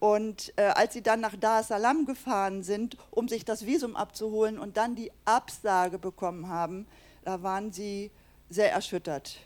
[0.00, 3.96] Und äh, als sie dann nach Dar es Salaam gefahren sind, um sich das Visum
[3.96, 6.86] abzuholen und dann die Absage bekommen haben,
[7.22, 8.10] da waren sie
[8.48, 9.40] sehr erschüttert,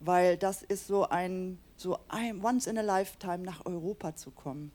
[0.00, 4.72] weil das ist so ein, so ein Once in a Lifetime nach Europa zu kommen.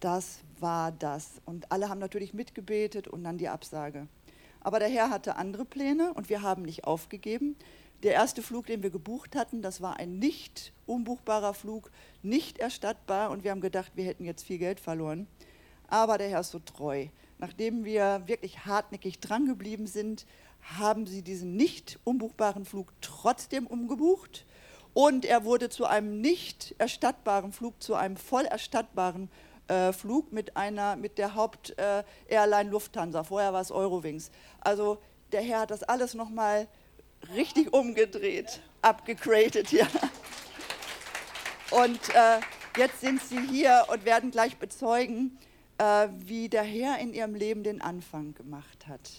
[0.00, 1.40] Das war das.
[1.44, 4.08] Und alle haben natürlich mitgebetet und dann die Absage.
[4.60, 7.56] Aber der Herr hatte andere Pläne und wir haben nicht aufgegeben.
[8.04, 11.90] Der erste Flug, den wir gebucht hatten, das war ein nicht unbuchbarer Flug,
[12.22, 15.26] nicht erstattbar und wir haben gedacht, wir hätten jetzt viel Geld verloren.
[15.88, 17.08] Aber der Herr ist so treu.
[17.38, 20.26] Nachdem wir wirklich hartnäckig drangeblieben sind,
[20.60, 24.46] haben sie diesen nicht unbuchbaren Flug trotzdem umgebucht
[24.94, 29.30] und er wurde zu einem nicht erstattbaren Flug, zu einem voll erstattbaren
[29.68, 33.22] äh, Flug mit, einer, mit der Haupt-Airline äh, Lufthansa.
[33.24, 34.30] Vorher war es Eurowings.
[34.60, 34.98] Also
[35.32, 36.68] der Herr hat das alles nochmal
[37.34, 39.86] richtig umgedreht, abgegradet, ja.
[41.70, 42.40] Und äh,
[42.76, 45.38] jetzt sind sie hier und werden gleich bezeugen,
[45.78, 49.10] äh, wie der Herr in ihrem Leben den Anfang gemacht hat.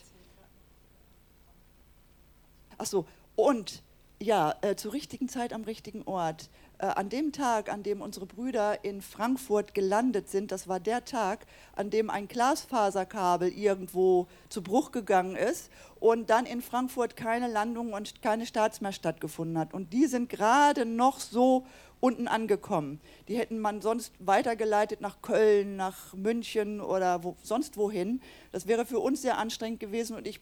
[2.78, 3.84] Ach so, und
[4.22, 6.50] ja, äh, zur richtigen Zeit am richtigen Ort.
[6.80, 11.04] Äh, an dem Tag, an dem unsere Brüder in Frankfurt gelandet sind, das war der
[11.04, 15.70] Tag, an dem ein Glasfaserkabel irgendwo zu Bruch gegangen ist
[16.00, 19.74] und dann in Frankfurt keine Landung und keine Starts mehr stattgefunden hat.
[19.74, 21.66] Und die sind gerade noch so
[22.00, 23.02] unten angekommen.
[23.28, 28.22] Die hätten man sonst weitergeleitet nach Köln, nach München oder wo, sonst wohin.
[28.54, 30.40] Das wäre für uns sehr anstrengend gewesen und ich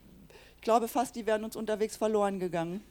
[0.61, 2.83] glaube fast, die wären uns unterwegs verloren gegangen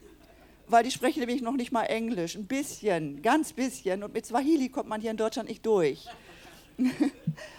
[0.68, 2.36] weil die sprechen nämlich noch nicht mal Englisch.
[2.36, 4.02] Ein bisschen, ganz bisschen.
[4.02, 6.06] Und mit Swahili kommt man hier in Deutschland nicht durch.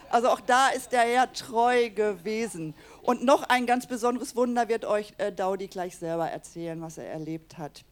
[0.09, 2.73] Also auch da ist der Herr treu gewesen.
[3.01, 7.07] Und noch ein ganz besonderes Wunder wird euch äh, Daudi gleich selber erzählen, was er
[7.07, 7.83] erlebt hat.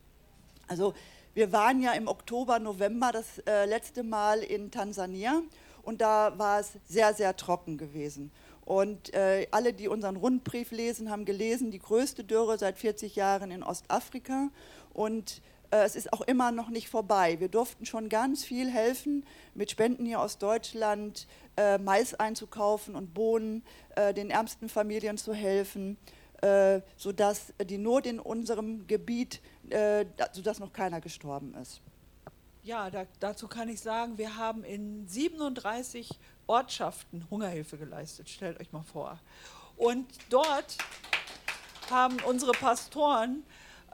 [0.67, 0.94] Also
[1.33, 5.41] wir waren ja im Oktober, November das äh, letzte Mal in Tansania
[5.83, 8.31] und da war es sehr, sehr trocken gewesen.
[8.63, 13.52] Und äh, alle, die unseren Rundbrief lesen, haben gelesen, die größte Dürre seit 40 Jahren
[13.52, 14.50] in Ostafrika.
[14.95, 15.41] Und
[15.72, 17.39] äh, es ist auch immer noch nicht vorbei.
[17.39, 23.13] Wir durften schon ganz viel helfen, mit Spenden hier aus Deutschland äh, Mais einzukaufen und
[23.13, 23.63] Bohnen,
[23.95, 25.97] äh, den ärmsten Familien zu helfen,
[26.41, 31.81] äh, sodass die Not in unserem Gebiet, äh, sodass noch keiner gestorben ist.
[32.63, 36.09] Ja, da, dazu kann ich sagen, wir haben in 37
[36.47, 39.19] Ortschaften Hungerhilfe geleistet, stellt euch mal vor.
[39.77, 40.77] Und dort
[41.91, 43.44] haben unsere Pastoren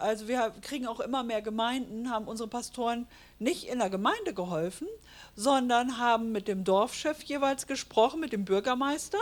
[0.01, 3.07] also wir kriegen auch immer mehr Gemeinden, haben unsere Pastoren
[3.39, 4.87] nicht in der Gemeinde geholfen,
[5.35, 9.19] sondern haben mit dem Dorfchef jeweils gesprochen, mit dem Bürgermeister,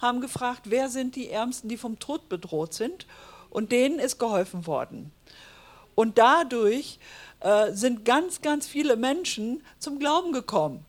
[0.00, 3.06] haben gefragt, wer sind die Ärmsten, die vom Tod bedroht sind.
[3.50, 5.10] Und denen ist geholfen worden.
[5.94, 6.98] Und dadurch
[7.40, 10.84] äh, sind ganz, ganz viele Menschen zum Glauben gekommen,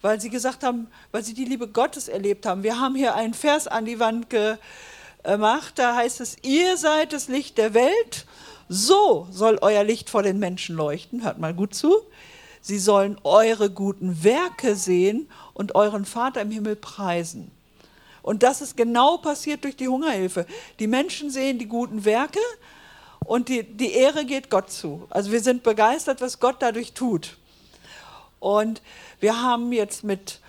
[0.00, 2.62] weil sie gesagt haben, weil sie die Liebe Gottes erlebt haben.
[2.62, 7.28] Wir haben hier einen Vers an die Wand gemacht, da heißt es, ihr seid das
[7.28, 8.26] Licht der Welt
[8.72, 11.22] so soll euer Licht vor den Menschen leuchten.
[11.22, 11.94] Hört mal gut zu.
[12.62, 17.50] Sie sollen eure guten Werke sehen und euren Vater im Himmel preisen.
[18.22, 20.46] Und das ist genau passiert durch die Hungerhilfe.
[20.78, 22.38] Die Menschen sehen die guten Werke
[23.24, 25.06] und die, die Ehre geht Gott zu.
[25.10, 27.36] Also wir sind begeistert, was Gott dadurch tut.
[28.38, 28.80] Und
[29.20, 30.40] wir haben jetzt mit,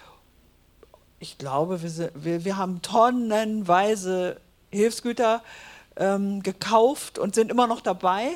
[1.20, 4.40] ich glaube, wir, wir, wir haben tonnenweise
[4.72, 5.44] Hilfsgüter
[5.98, 8.32] ähm, gekauft und sind immer noch dabei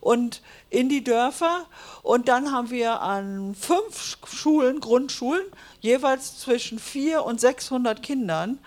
[0.00, 1.66] und in die Dörfer.
[2.02, 5.44] Und dann haben wir an fünf Schulen, Grundschulen,
[5.80, 8.58] jeweils zwischen 400 und 600 Kindern.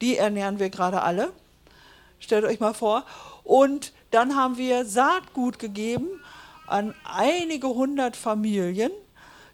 [0.00, 1.32] Die ernähren wir gerade alle.
[2.18, 3.04] Stellt euch mal vor.
[3.44, 6.08] Und dann haben wir Saatgut gegeben
[6.66, 8.92] an einige hundert Familien,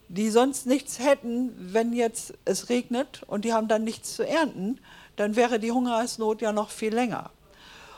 [0.08, 4.78] die sonst nichts hätten, wenn jetzt es regnet und die haben dann nichts zu ernten.
[5.16, 7.30] Dann wäre die Hungersnot ja noch viel länger.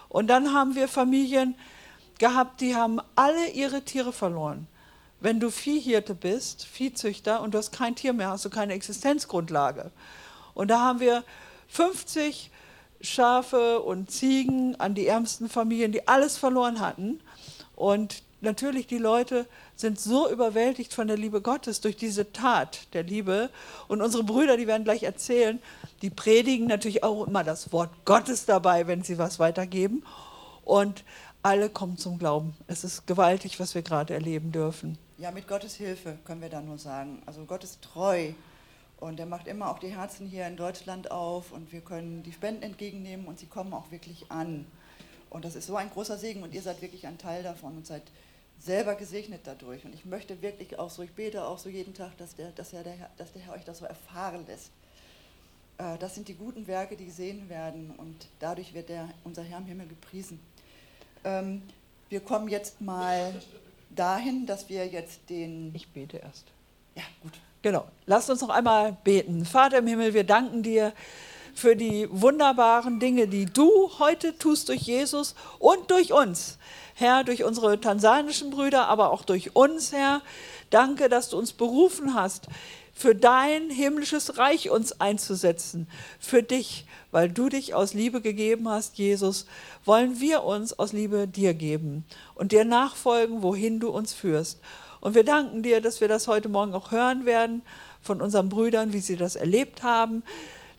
[0.09, 1.55] Und dann haben wir Familien
[2.19, 4.67] gehabt, die haben alle ihre Tiere verloren.
[5.21, 9.91] Wenn du Viehhirte bist, Viehzüchter, und du hast kein Tier mehr, hast du keine Existenzgrundlage.
[10.55, 11.25] Und da haben wir
[11.69, 12.51] 50
[13.01, 17.21] Schafe und Ziegen an die ärmsten Familien, die alles verloren hatten.
[17.77, 19.47] Und natürlich, die Leute
[19.79, 23.49] sind so überwältigt von der Liebe Gottes durch diese Tat der Liebe.
[23.87, 25.61] Und unsere Brüder, die werden gleich erzählen,
[26.03, 30.03] die predigen natürlich auch immer das Wort Gottes dabei, wenn sie was weitergeben.
[30.65, 31.05] Und
[31.43, 32.55] alle kommen zum Glauben.
[32.67, 34.99] Es ist gewaltig, was wir gerade erleben dürfen.
[35.17, 37.23] Ja, mit Gottes Hilfe können wir da nur sagen.
[37.25, 38.33] Also Gott ist treu
[38.99, 42.33] und er macht immer auch die Herzen hier in Deutschland auf und wir können die
[42.33, 44.67] Spenden entgegennehmen und sie kommen auch wirklich an.
[45.31, 47.87] Und das ist so ein großer Segen und ihr seid wirklich ein Teil davon und
[47.87, 48.03] seid
[48.59, 49.85] selber gesegnet dadurch.
[49.85, 52.71] Und ich möchte wirklich auch so, ich bete auch so jeden Tag, dass der, dass
[52.71, 52.85] der,
[53.17, 54.71] dass der Herr euch das so erfahren lässt.
[55.79, 59.59] Äh, das sind die guten Werke, die gesehen werden und dadurch wird der, unser Herr
[59.59, 60.41] im Himmel gepriesen.
[61.25, 61.63] Ähm,
[62.09, 63.35] wir kommen jetzt mal
[63.91, 65.75] dahin, dass wir jetzt den...
[65.75, 66.47] Ich bete erst.
[66.95, 67.33] Ja, gut.
[67.63, 67.87] Genau.
[68.07, 69.45] Lasst uns noch einmal beten.
[69.45, 70.93] Vater im Himmel, wir danken dir
[71.59, 76.57] für die wunderbaren Dinge, die du heute tust durch Jesus und durch uns.
[76.95, 80.23] Herr, durch unsere tansanischen Brüder, aber auch durch uns, Herr.
[80.71, 82.47] Danke, dass du uns berufen hast,
[82.95, 85.89] für dein himmlisches Reich uns einzusetzen,
[86.21, 89.47] für dich, weil du dich aus Liebe gegeben hast, Jesus,
[89.85, 92.05] wollen wir uns aus Liebe dir geben
[92.37, 94.61] und dir nachfolgen, wohin du uns führst.
[95.01, 97.63] Und wir danken dir, dass wir das heute Morgen auch hören werden
[98.01, 100.23] von unseren Brüdern, wie sie das erlebt haben.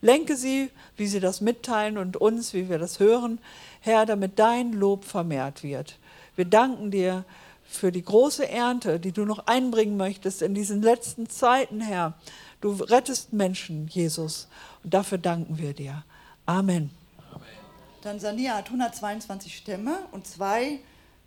[0.00, 3.38] Lenke sie, wie sie das mitteilen und uns, wie wir das hören,
[3.80, 5.98] Herr, damit dein Lob vermehrt wird.
[6.36, 7.24] Wir danken dir
[7.64, 12.14] für die große Ernte, die du noch einbringen möchtest in diesen letzten Zeiten, Herr.
[12.60, 14.48] Du rettest Menschen, Jesus.
[14.82, 16.04] Und dafür danken wir dir.
[16.46, 16.90] Amen.
[18.02, 20.80] Tansania hat 122 Stämme und zwei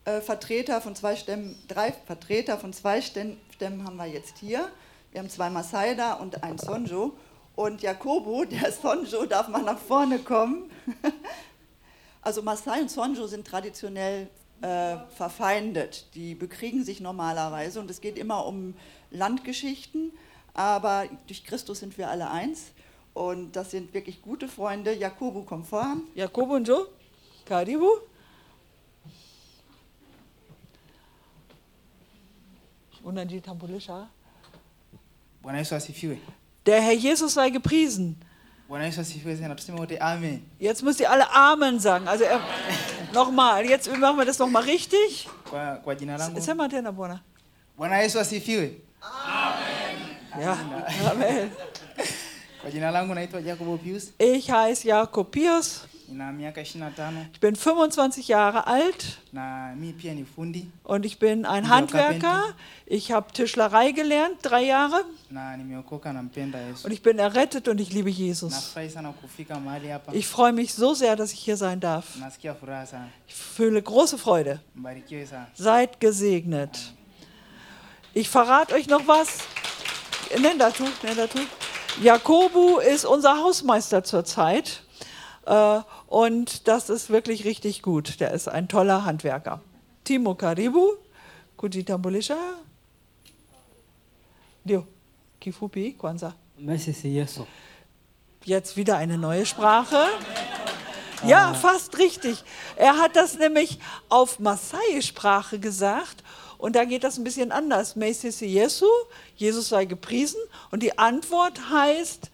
[0.06, 3.38] äh, Vertreter von zwei Stämmen, drei Vertreter von zwei Stämmen
[3.86, 4.70] haben wir jetzt hier.
[5.12, 7.14] Wir haben zwei Maasai da und ein Sonjo.
[7.56, 10.70] Und Jakobo, der Sonjo, darf mal nach vorne kommen.
[12.26, 14.30] Also Maasai und Sonjo sind traditionell
[14.62, 16.06] äh, verfeindet.
[16.16, 18.76] Die bekriegen sich normalerweise und es geht immer um
[19.12, 20.14] Landgeschichten,
[20.54, 22.72] aber durch Christus sind wir alle eins
[23.14, 24.94] und das sind wirklich gute Freunde.
[24.94, 26.04] Jakobo, komm voran.
[26.16, 26.88] Jakobo und Joe,
[27.44, 27.90] karibu.
[33.04, 34.08] Unajitambulisha.
[35.42, 36.18] Bwana Yesu asifiwe.
[36.66, 38.16] Der Herr Jesus sei gepriesen.
[40.00, 40.50] Amen.
[40.60, 42.08] Jetzt müsst ihr alle Amen sagen.
[42.08, 42.40] Also er,
[43.14, 45.28] nochmal, jetzt machen wir das nochmal richtig.
[45.50, 46.40] Kwa, kwa jina langu.
[46.42, 47.22] Sema tena Bwana.
[47.78, 48.72] Bwana Yesu asifiwe.
[50.42, 50.58] Ja,
[51.12, 51.52] Amen.
[54.18, 55.86] Ich heiße Jakob Pius.
[56.08, 59.20] Nina miaka 25 Ich bin 25 Jahre alt
[60.84, 62.44] und ich bin ein Handwerker.
[62.86, 65.04] Ich habe Tischlerei gelernt, drei Jahre.
[66.86, 68.76] Und ich bin errettet und ich liebe Jesus.
[70.12, 72.16] Ich freue mich so sehr, dass ich hier sein darf.
[73.28, 74.62] Ich fühle große Freude.
[75.56, 76.94] Seid gesegnet.
[78.14, 79.40] Ich verrate euch noch was.
[80.40, 81.40] Nenn dazu, nenn dazu.
[82.02, 84.84] Jakobu ist unser Hausmeister zurzeit.
[85.46, 88.20] Äh, und das ist wirklich richtig gut.
[88.20, 89.62] Der ist ein toller Handwerker.
[90.04, 90.94] Timo Karibu,
[91.58, 92.38] kujitambulisha.
[94.64, 94.88] Ndio,
[95.40, 96.34] kifupi kwanza.
[98.46, 100.08] Jetzt wieder eine neue Sprache.
[101.26, 102.44] Ja, fast richtig.
[102.76, 103.80] Er hat das nämlich
[104.10, 106.24] auf Maasai-Sprache gesagt
[106.64, 107.98] und da geht das ein bisschen anders.
[107.98, 108.86] Meisisi Jesu,
[109.36, 110.40] Jesus sei gepriesen
[110.72, 112.32] und die Antwort heißt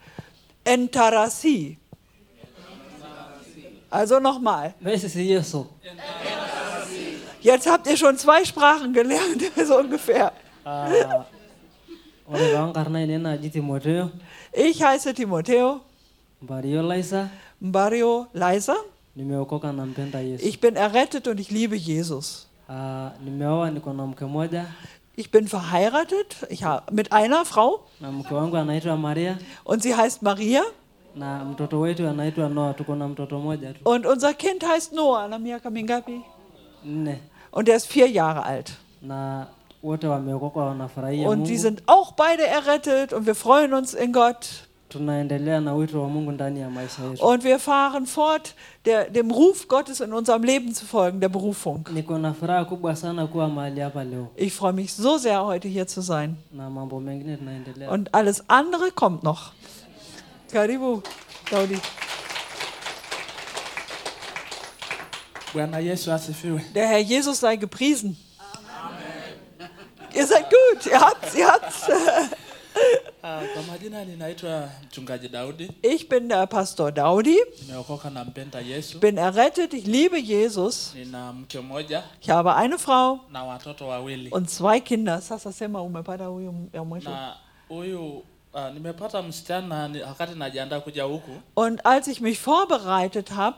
[0.63, 1.79] Entarasi.
[3.89, 4.75] Also nochmal.
[4.79, 5.65] Messi Yesu.
[7.41, 10.31] Jetzt habt ihr schon zwei Sprachen gelernt, so ungefähr.
[10.63, 11.25] Ah,
[14.53, 15.81] Ich heiße Timotheo
[16.39, 18.73] Mbario Laisa Mbario Yesu.
[20.37, 22.48] Ich bin errettet und ich liebe Jesus.
[22.69, 24.65] Ah, nimeoa niko na mke moja
[25.15, 29.95] Ich bin verheiratet ich hab, mit einer Frau na mke wangu anaitwa Maria und sie
[29.95, 30.61] heißt Maria
[31.15, 32.73] na mtoto wetu anaitwa Noah.
[32.75, 35.27] Tuko na mtoto moja tu und unser Kind heißt Noah.
[35.27, 36.21] Na miaka mingapi?
[36.85, 37.19] nne,
[37.51, 38.71] Und der ist vier Jahre alt.
[39.01, 39.47] na
[39.81, 44.68] wote wameokoka wanafurahia Und die sind auch beide errettet und wir freuen uns in Gott.
[44.89, 47.25] Tunaendelea na wito wa Mungu ndani ya maisha yetu.
[47.25, 48.55] Und wir fahren fort,
[48.85, 51.85] der, dem Ruf Gottes in unserem Leben zu folgen, der Berufung.
[51.93, 55.67] Niko na furaha kubwa sana kuwa mahali hapa leo Ich freue mich so sehr, heute
[55.67, 56.35] hier zu sein.
[56.51, 57.89] na mambo mengine tunaendelea.
[57.91, 59.51] Und alles andere kommt noch.
[60.51, 61.01] Karibu,
[61.51, 61.79] Daudi.
[65.53, 66.61] Bwana Yesu asifiwe.
[66.75, 68.17] Der Herr Jesus sei gepriesen.
[70.15, 71.87] Ihr seid gut, ihr habt's, ihr habt's.
[73.21, 78.99] Kwa majina ninaitwa mchungaji Daudi, Ich bin der Pastor Daudi, nimeokoka na mpenda Yesu.
[78.99, 80.93] bin errettet, ich liebe Jesus.
[80.95, 85.21] Nina mke mmoja Ich habe eine Frau na watoto wawili, und zwei Kinder.
[85.21, 87.09] Sasa sema umepata huyu ya mwisho.
[87.09, 87.35] na
[87.69, 88.71] huyu ah.
[91.55, 93.57] Und als ich mich vorbereitet habe,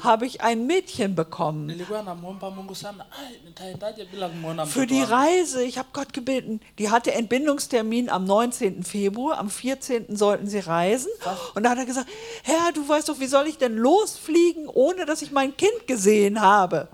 [0.00, 1.66] habe ich ein Mädchen bekommen.
[1.66, 6.12] Nilikuwa namwomba Mungu sana, "Ai, nitaendaje bila kumwona Für die wangu?" Reise, ich habe Gott
[6.12, 8.82] gebeten, die hatte Entbindungstermin am 19.
[8.82, 10.16] Februar, am 14.
[10.16, 11.10] sollten sie reisen.
[11.54, 12.08] Und da hat er gesagt,
[12.42, 16.40] Herr, du weißt doch, wie soll ich denn losfliegen, ohne dass ich mein Kind gesehen
[16.40, 16.88] habe?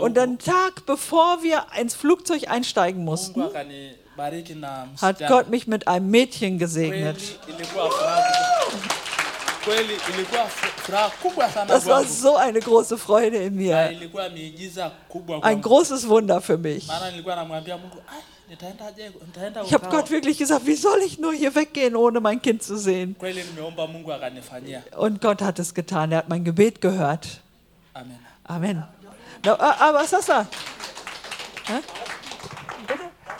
[0.00, 3.42] Und einen Tag bevor wir ins Flugzeug einsteigen mussten,
[5.00, 5.18] Hat.
[5.28, 7.18] Gott mich mit einem Mädchen gesegnet.
[11.68, 13.90] Das war so eine große Freude in mir.
[15.42, 16.86] Ein großes Wunder für mich.
[16.86, 19.10] Maana nilikuwa namwambia Mungu, "Ai, nitaendaje?
[19.26, 22.42] Nitaenda Ich habe Utawa." Gott wirklich gesagt, wie soll ich nur hier weggehen, ohne mein
[22.42, 23.16] Kind zu sehen?
[24.96, 26.12] Und Gott hat es getan.
[26.12, 27.40] Er hat mein Gebet gehört.
[27.94, 28.18] Amen.
[28.44, 28.84] Amen.
[29.44, 30.46] Na, a- aber sasa.
[31.68, 31.72] Eh?
[31.72, 32.03] Bitte?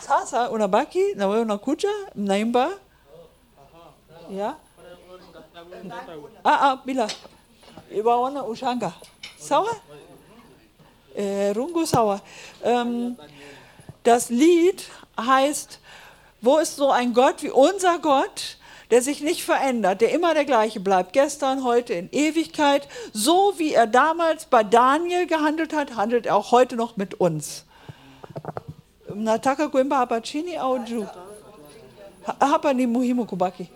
[0.06, 2.70] Sasa unabaki na wewe unakuja mnaimba?
[4.30, 4.56] Ja?
[6.44, 7.08] Ah, ah, bila.
[7.90, 8.92] Iwaona ushanga.
[9.38, 9.76] Sawa?
[11.16, 12.20] Äh, Rungu sawa.
[12.62, 13.16] Ähm,
[14.02, 14.82] das Lied
[15.18, 15.78] heißt,
[16.42, 18.58] wo ist so ein Gott wie unser Gott,
[18.90, 22.88] der sich nicht verändert, der immer der gleiche bleibt, gestern, heute, in Ewigkeit.
[23.14, 27.64] So wie er damals bei Daniel gehandelt hat, handelt er auch heute noch mit uns.
[29.14, 31.06] Nataka kuimba hapa chini au juu?
[32.26, 33.68] Ha- Hapa ni muhimu kubaki.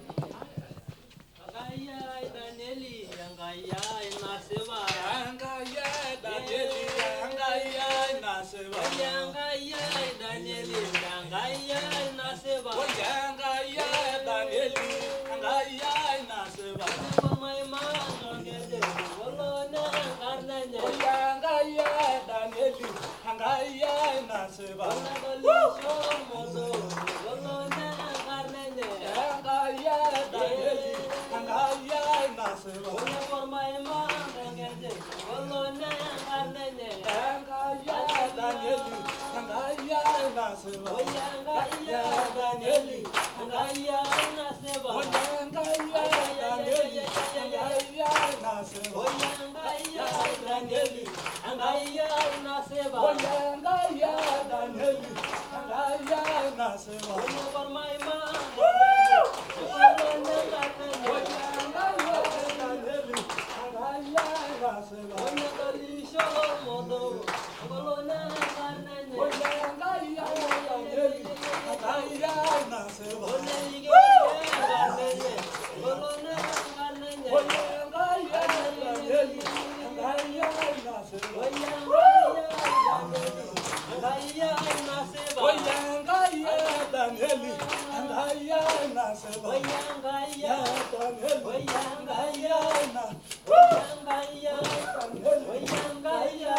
[49.00, 49.48] Oh, yeah.
[50.59, 51.09] Danieli,
[51.53, 52.05] angalia
[52.41, 53.00] unasema.
[53.00, 54.09] Oya angalia
[54.50, 55.09] Danieli,
[55.59, 56.23] angalia
[56.53, 57.15] unasema.
[57.15, 58.15] Oya barmaima
[88.80, 90.06] 我养白
[90.37, 90.47] 羊，
[90.92, 92.54] 我养，我养，我养，
[93.44, 93.50] 我
[94.38, 94.94] 养，我养，
[95.38, 95.58] 我
[96.38, 96.54] 养，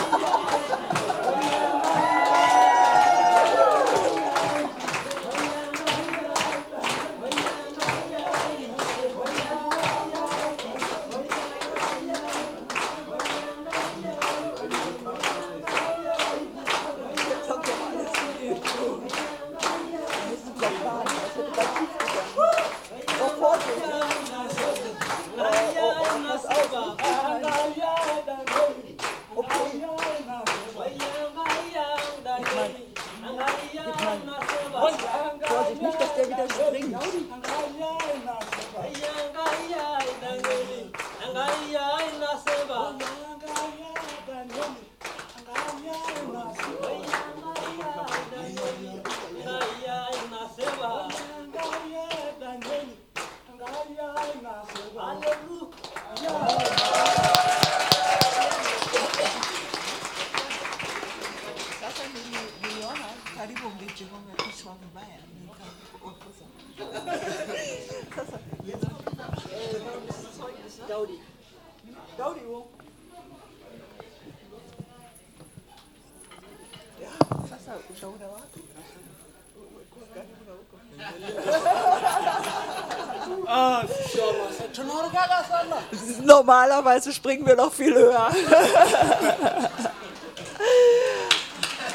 [86.46, 88.30] Normalerweise springen wir noch viel höher.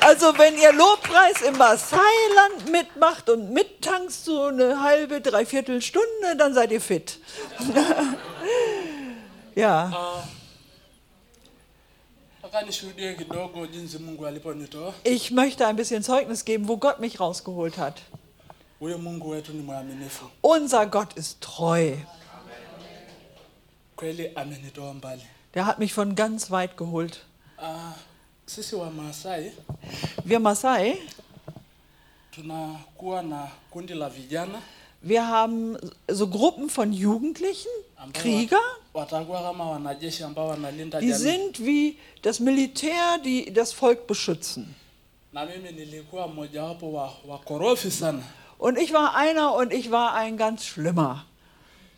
[0.04, 6.56] Also wenn ihr Lobpreis im Maasailand mitmacht und mittanzt so eine halbe, dreiviertel Stunde, dann
[6.56, 7.20] seid ihr fit.
[9.56, 9.92] ja,
[14.26, 14.96] aliponitoa.
[15.04, 18.02] ich möchte ein bisschen Zeugnis geben, wo Gott mich rausgeholt hat.
[20.42, 21.94] Unser Gott ist treu.
[25.54, 27.26] Der hat mich von ganz weit geholt.
[27.58, 27.94] Ah,
[30.24, 30.98] Wir Maasai,
[35.02, 35.78] wir haben
[36.08, 37.70] so Gruppen von Jugendlichen,
[38.14, 38.60] Krieger,
[41.00, 44.76] die sind wie das Militär, die das Volk beschützen.
[48.58, 51.26] Und ich war einer und ich war ein ganz schlimmer.
[51.26, 51.91] nilikuwa napiga sana watu.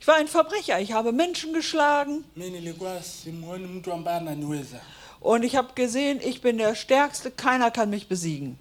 [0.00, 2.24] Ich war ein Verbrecher, ich habe Menschen geschlagen.
[5.20, 8.58] Und ich habe gesehen, ich bin der Stärkste, keiner kann mich besiegen.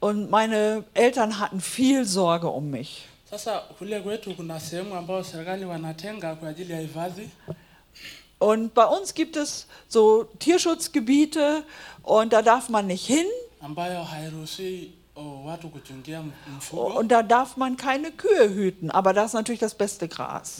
[0.00, 3.06] Und meine Eltern hatten viel Sorge um mich.
[8.38, 11.62] Und bei uns gibt es so Tierschutzgebiete.
[12.02, 13.26] Und da darf man nicht hin
[16.72, 18.90] oh, und da darf man keine Kühe hüten.
[18.90, 20.58] Aber das ist natürlich das beste Gras.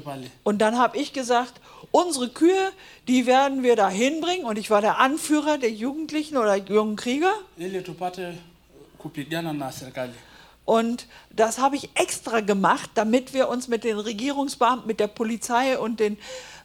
[0.00, 0.30] Pale.
[0.44, 2.70] Und dann habe ich gesagt, unsere Kühe,
[3.08, 4.46] die werden wir da hinbringen.
[4.46, 7.32] Und ich war der Anführer der Jugendlichen oder jungen Krieger.
[9.72, 10.12] serikali.
[10.64, 15.76] Und das habe ich extra gemacht, damit wir uns mit den Regierungsbeamten, mit der Polizei
[15.76, 16.18] und den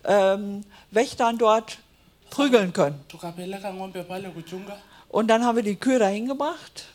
[0.04, 1.80] ähm, Wächtern dort
[2.30, 3.00] prügeln können.
[5.10, 6.86] Und dann haben wir die Kühe dahin gebracht.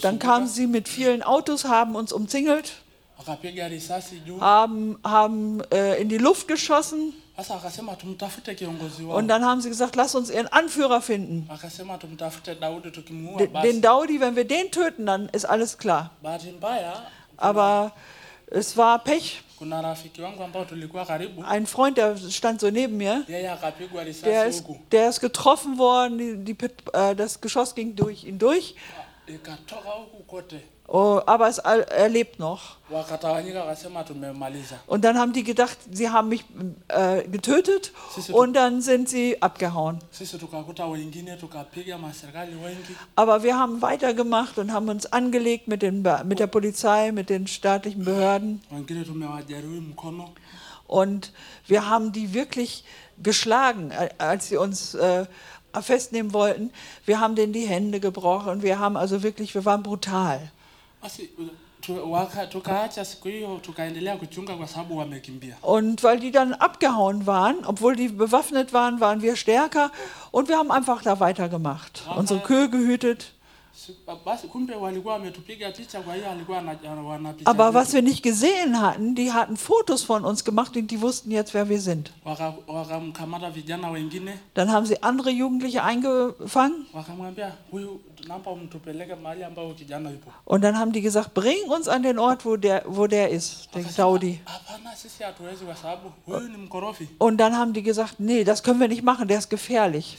[0.00, 2.72] Dann kamen sie mit vielen Autos, haben uns umzingelt,
[4.40, 7.12] haben, haben äh, in die Luft geschossen.
[9.08, 11.48] Und dann haben sie gesagt, lass uns ihren Anführer finden.
[13.38, 16.10] Den, den Daudi, wenn wir den töten, dann ist alles klar.
[17.36, 17.92] Aber
[18.46, 19.42] es war Pech.
[21.44, 23.24] Ein Freund, der stand so neben mir,
[24.22, 28.74] der ist, der ist getroffen worden, die, die, äh, das Geschoss ging durch ihn durch,
[30.88, 32.76] oh, aber es, er lebt noch.
[34.86, 36.44] Und dann haben die gedacht, sie haben mich
[36.88, 37.92] äh, getötet
[38.32, 39.98] und dann sind sie abgehauen.
[43.16, 47.46] Aber wir haben weitergemacht und haben uns angelegt mit, den, mit der Polizei, mit den
[47.46, 48.62] staatlichen Behörden.
[50.86, 51.32] Und
[51.66, 52.84] wir haben die wirklich
[53.20, 55.26] geschlagen, als sie uns äh,
[55.82, 56.70] festnehmen wollten.
[57.04, 58.62] Wir haben denen die Hände gebrochen.
[58.62, 60.52] Wir haben also wirklich, wir waren brutal.
[61.02, 61.28] Basi
[61.80, 65.56] tu, waka, tukaacha siku hiyo tukaendelea kuchunga kwa sababu wamekimbia.
[65.62, 69.90] Und weil die dann abgehauen waren, obwohl die bewaffnet waren, waren wir stärker
[70.32, 72.02] und wir haben einfach da weitergemacht.
[72.16, 73.32] Unsere Kühe gehütet.
[73.86, 73.92] Si-
[74.24, 78.80] Basi kumbe walikuwa wametupiga picha, kwa hiyo alikuwa ana- wanapicha Aber was wir nicht gesehen
[78.80, 82.10] hatten, die hatten Fotos von uns gemacht und die wussten jetzt, wer wir sind.
[82.24, 88.00] Waka- wakamkamata vijana wengine Dann haben sie andere Jugendliche eingefangen wakamwambia, huyu
[90.44, 93.68] und dann haben die gesagt, bring uns an den Ort, wo der, wo der ist,
[93.74, 94.40] ni
[96.56, 97.08] mkorofi.
[97.18, 100.18] Und dann haben die gesagt, nee, das können wir nicht machen, der ist gefährlich.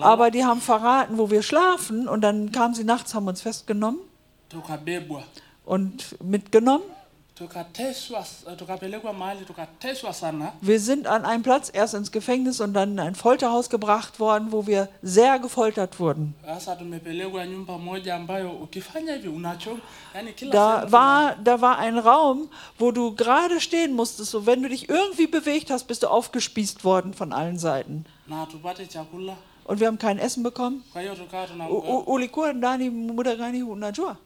[0.00, 4.00] Aber die haben verraten, wo wir schlafen und dann kamen sie nachts, haben uns festgenommen
[5.64, 6.82] und mitgenommen.
[7.40, 7.48] Eh,
[10.12, 10.52] sana.
[10.60, 14.52] Wir sind an einem Platz erst ins Gefängnis und dann in ein Folterhaus gebracht worden,
[14.52, 16.34] wo wir sehr gefoltert wurden.
[20.52, 24.30] Da war, da war ein Raum, wo du gerade stehen musstest.
[24.30, 28.04] So, wenn du dich irgendwie bewegt hast, bist du aufgespießt worden von allen Seiten.
[29.66, 30.84] Und wir haben kein Essen bekommen.
[30.92, 34.16] Kwa hiyo tukawa tuna U- u- Ulikuwa ndani muda gani unajua?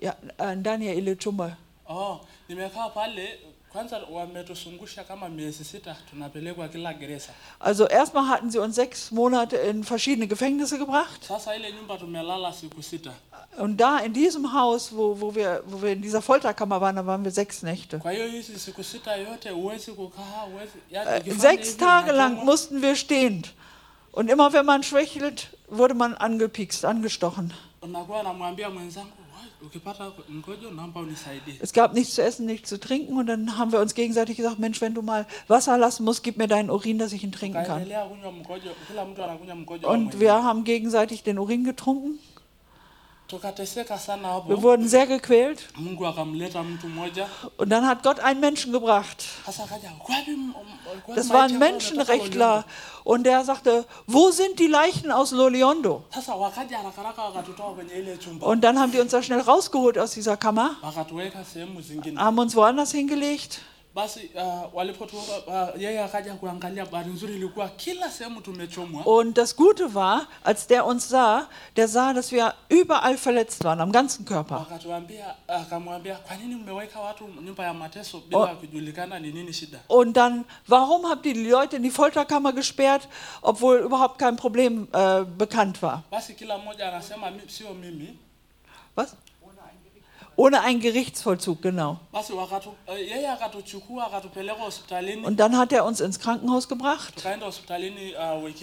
[0.00, 0.04] Eh.
[0.04, 0.16] Ya,
[0.50, 1.56] eh, ndani ya ile chumba.
[1.88, 3.38] Oh, nimekaa pale
[3.72, 7.28] kwanza, wametusungusha kama miezi sita, tunapelekwa kila gereza.
[7.60, 11.24] Also erstmal hatten sie uns sechs Monate in verschiedene Gefängnisse gebracht.
[11.28, 13.12] Sasa ile nyumba tumelala siku sita.
[13.58, 17.06] Und da in diesem Haus, wo, wo, wir, wo wir in dieser Folterkammer waren, da
[17.06, 17.98] waren wir sechs Nächte.
[17.98, 22.82] Kwa hiyo hizi siku sita yote huwezi kukaa, huwezi yani, ukifanya Sechs Tage lang mussten
[22.82, 23.50] wir stehend.
[24.12, 27.52] Und immer wenn man schwächelt, wurde man angepikst, angestochen.
[27.82, 29.12] Unakuwa namwambia mwenzangu,
[29.60, 31.58] "Wai, ukipata mkojo naomba unisaidie.
[31.60, 33.16] Es gab nichts zu essen, nichts zu trinken.
[33.16, 36.36] Und dann haben wir uns gegenseitig gesagt, Mensch, wenn du mal Wasser lassen musst, gib
[36.38, 37.82] mir deinen Urin, dass ich ihn trinken kann.
[39.82, 42.18] Und wir haben gegenseitig den Urin getrunken.
[44.48, 45.68] Wir wurden sehr gequält.
[47.56, 49.24] Und dann hat Gott einen Menschen gebracht.
[49.46, 52.64] sasa akaja, "Wapi m- m- kwa Das war ein Menschenrechtler.
[53.04, 56.02] Und der sagte, wo sind die Leichen aus Loliondo?
[58.44, 60.76] Und dann haben die uns da schnell rausgeholt aus dieser Kammer,
[62.18, 63.60] haben uns woanders hingelegt.
[63.94, 65.38] Basi uh, walipotoka
[65.74, 70.66] uh, yeye akaja kuangalia bahari nzuri ilikuwa kila sehemu tumechomwa Und das Gute war, als
[70.66, 74.54] der uns sah, der sah, dass wir überall verletzt waren, am ganzen Körper.
[74.56, 80.16] wakatuambia akamwambia kwa nini mmeweka watu nyumba ya mateso bila kujulikana ni nini shida Und
[80.16, 83.08] dann, warum habt ihr die Leute in die Folterkammer gesperrt,
[83.42, 86.02] obwohl überhaupt kein Problem äh, bekannt war?
[86.10, 88.16] basi kila mmoja anasema "Mi- sio mimi
[88.96, 89.16] Was?
[90.40, 92.00] Ohne einen Gerichtsvollzug, genau.
[94.58, 97.12] hospitalini Und dann hat er uns ins Krankenhaus gebracht.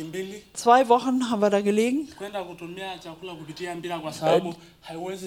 [0.04, 2.10] mbili Zwei Wochen haben wir da gelegen.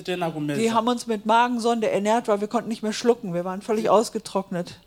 [0.02, 3.32] tena Die haben uns mit Magensonde ernährt, weil wir konnten nicht mehr schlucken.
[3.32, 4.80] Wir waren völlig ausgetrocknet.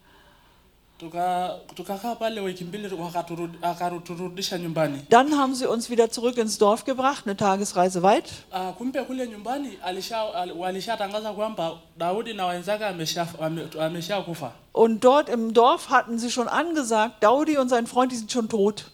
[0.99, 6.57] Tukakaa tuka pale wiki mbili wakaturudi- akaturudisha nyumbani Dann haben sie uns wieder zurück ins
[6.57, 8.25] Dorf gebracht, eine Tagesreise weit.
[8.51, 14.51] Uh, kumbe kule nyumbani alisha, al, walishatangaza kwamba Daudi na wenzake amesha, ame, amesha kufa.
[14.73, 18.47] Und dort im Dorf hatten sie schon angesagt, Daudi und sein Freund, die sind schon
[18.49, 18.85] tot.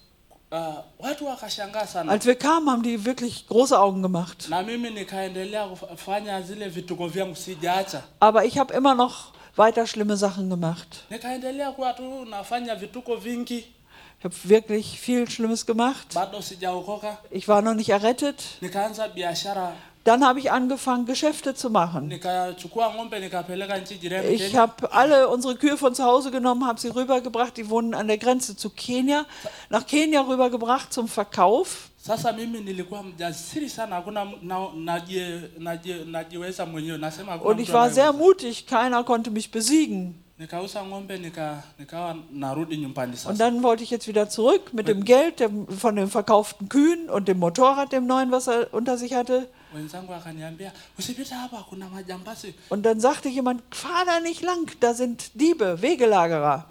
[0.52, 0.58] Uh,
[1.00, 4.48] watu wakashangaa sana Als wir kamen, haben die wirklich große Augen gemacht.
[4.50, 10.16] na mimi nikaendelea kufanya zile vituko vyangu sijaacha, Aber ich habe immer noch weiter schlimme
[10.18, 10.90] Sachen gemacht.
[11.10, 13.64] nikaendelea kuwa tu nafanya vituko vingi,
[14.20, 16.14] Ich habe wirklich viel Schlimmes gemacht.
[16.14, 17.18] bado sijaokoka.
[17.32, 18.44] Ich war noch nicht errettet.
[18.62, 19.72] Nikaanza biashara,
[20.06, 22.10] Dann habe ich angefangen, Geschäfte zu machen.
[22.10, 22.24] Ich
[24.56, 27.56] habe alle unsere Kühe von zu Hause genommen, habe sie rübergebracht.
[27.58, 29.26] Die wohnen an der Grenze zu Kenia.
[29.70, 31.89] Nach Kenia rübergebracht zum Verkauf.
[32.10, 34.28] Sasa mimi nilikuwa mjasiri sana, hakuna
[36.06, 38.66] najiweza mwenyewe, nasema Und ich war sehr mutig.
[38.66, 40.16] Keiner konnte mich besiegen.
[40.40, 43.30] Nikauza ng'ombe nika, nikawa narudi nyumbani sasa.
[43.30, 47.10] Und dann wollte ich jetzt wieder zurück mit dem Geld dem, von den verkauften Kühen
[47.12, 49.48] und dem Motorrad, dem neuen, was er unter sich hatte.
[52.70, 56.66] Und dann sagte jemand, fahr da nicht lang, da sind Diebe, Wegelagerer.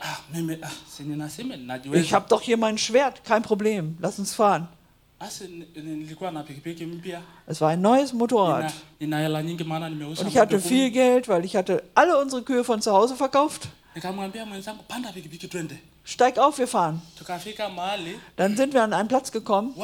[0.00, 0.18] ah,
[0.62, 0.68] ah,
[1.92, 4.68] Ich habe doch hier mein Schwert, kein Problem, lass uns fahren.
[7.46, 8.72] Es war ein neues Motorrad.
[9.00, 10.90] Und ich hatte viel.
[10.90, 13.68] Geld, weil ich hatte alle unsere Kühe von zu Hause verkauft.
[16.06, 17.00] Steig auf, wir fahren.
[18.36, 19.74] Dann sind wir an einen Platz gekommen.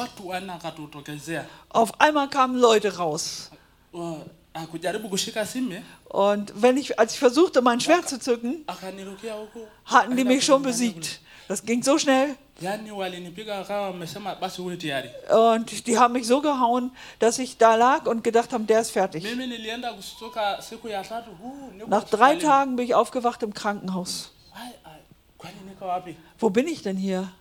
[1.70, 3.50] Auf einmal kamen Leute raus.
[3.92, 8.64] Simu Und wenn ich, als ich versuchte, mein Schwert zu zücken,
[9.86, 11.20] hatten die mich schon besiegt.
[11.48, 12.36] Das ging so schnell.
[15.30, 18.90] Und die haben mich so gehauen, dass ich da lag und gedacht habe, der ist
[18.90, 19.24] fertig.
[21.86, 22.36] Nach drei.
[22.36, 24.32] Tagen bin ich aufgewacht im Krankenhaus.
[26.38, 27.32] Wo bin ich denn hier?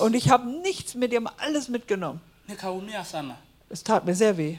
[0.00, 2.20] Und ich habe nichts mit ihm alles mitgenommen.
[3.68, 4.58] Es tat mir sehr weh.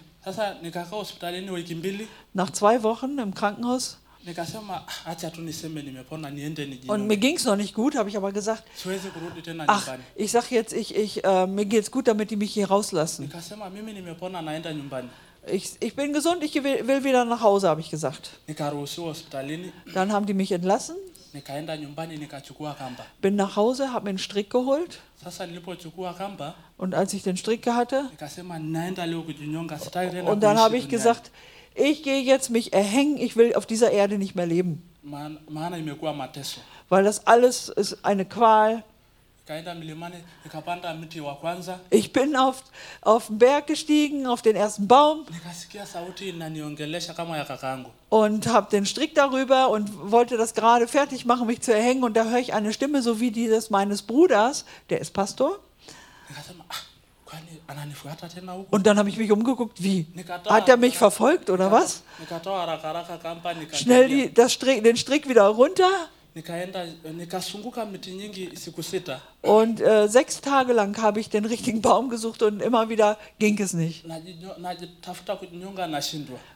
[2.34, 7.38] Nach zwei Wochen im Krankenhaus nikasema "Ah, acha tu niseme nimepona niende und mir ging
[7.38, 8.64] es noch nicht gut, habe ich aber gesagt,
[9.68, 13.32] ach, ich sag jetzt, ich, ich, äh, mir geht's gut, damit die mich hier rauslassen.
[15.52, 18.32] Ich, ich bin gesund, ich will, wieder nach Hause, habe ich gesagt.
[19.94, 20.96] Dann haben die mich entlassen,
[23.22, 25.00] bin nach Hause, habe mir einen Strick geholt.
[26.78, 28.10] Und als ich den Strick hatte,
[30.26, 31.32] und dann habe ich gesagt,
[31.76, 34.82] ich gehe jetzt mich erhängen, ich will auf dieser Erde nicht mehr leben,
[36.90, 38.84] weil das alles ist eine Qual.
[41.90, 42.64] Ich bin auf,
[43.02, 45.26] auf den Berg gestiegen, auf den ersten Baum
[48.10, 52.04] und habe den Strick darüber und wollte das gerade fertig machen, mich zu erhängen.
[52.04, 55.60] Und da höre ich eine Stimme, so wie die des meines Bruders, der ist Pastor.
[56.70, 56.76] ah,
[58.70, 60.08] Und dann habe ich mich umgeguckt, wie?
[60.54, 62.04] Hat er mich verfolgt oder was?
[63.78, 65.90] Schnell die, das Strick, den Strick wieder runter.
[69.42, 73.60] Und äh, sechs Tage lang habe ich den richtigen Baum gesucht und immer wieder ging
[73.60, 74.06] es nicht.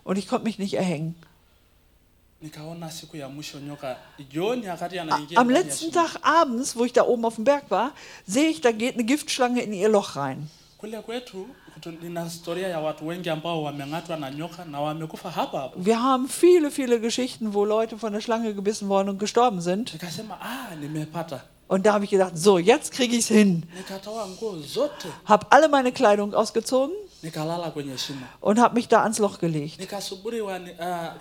[0.03, 1.15] Und ich konnte mich nicht erhängen.
[5.35, 5.91] Am letzten.
[5.91, 7.91] Tag abends, wo ich da oben auf dem Berg war,
[8.25, 10.49] sehe ich, da geht eine Giftschlange in ihr Loch rein.
[11.83, 15.59] Kule kwetu kutu- nina historia ya watu wengi ambao wameng'atwa na nyoka na wamekufa hapa
[15.59, 19.61] hapa Wir haben viele, viele Geschichten, wo Leute von der Schlange gebissen worden und gestorben
[19.61, 19.93] sind.
[19.93, 23.63] nikasema ah nimepata Und da habe ich gedacht, so, jetzt kriege ich es hin.
[25.25, 26.93] Habe alle meine Kleidung ausgezogen
[28.41, 29.79] und habe mich da ans Loch gelegt.
[30.79, 31.13] ah,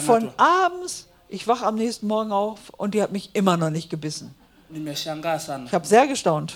[0.00, 3.90] Von abends, ich wache am nächsten Morgen auf und die hat mich immer noch nicht
[3.90, 4.34] gebissen.
[4.72, 6.54] Ich habe sehr gestaunt.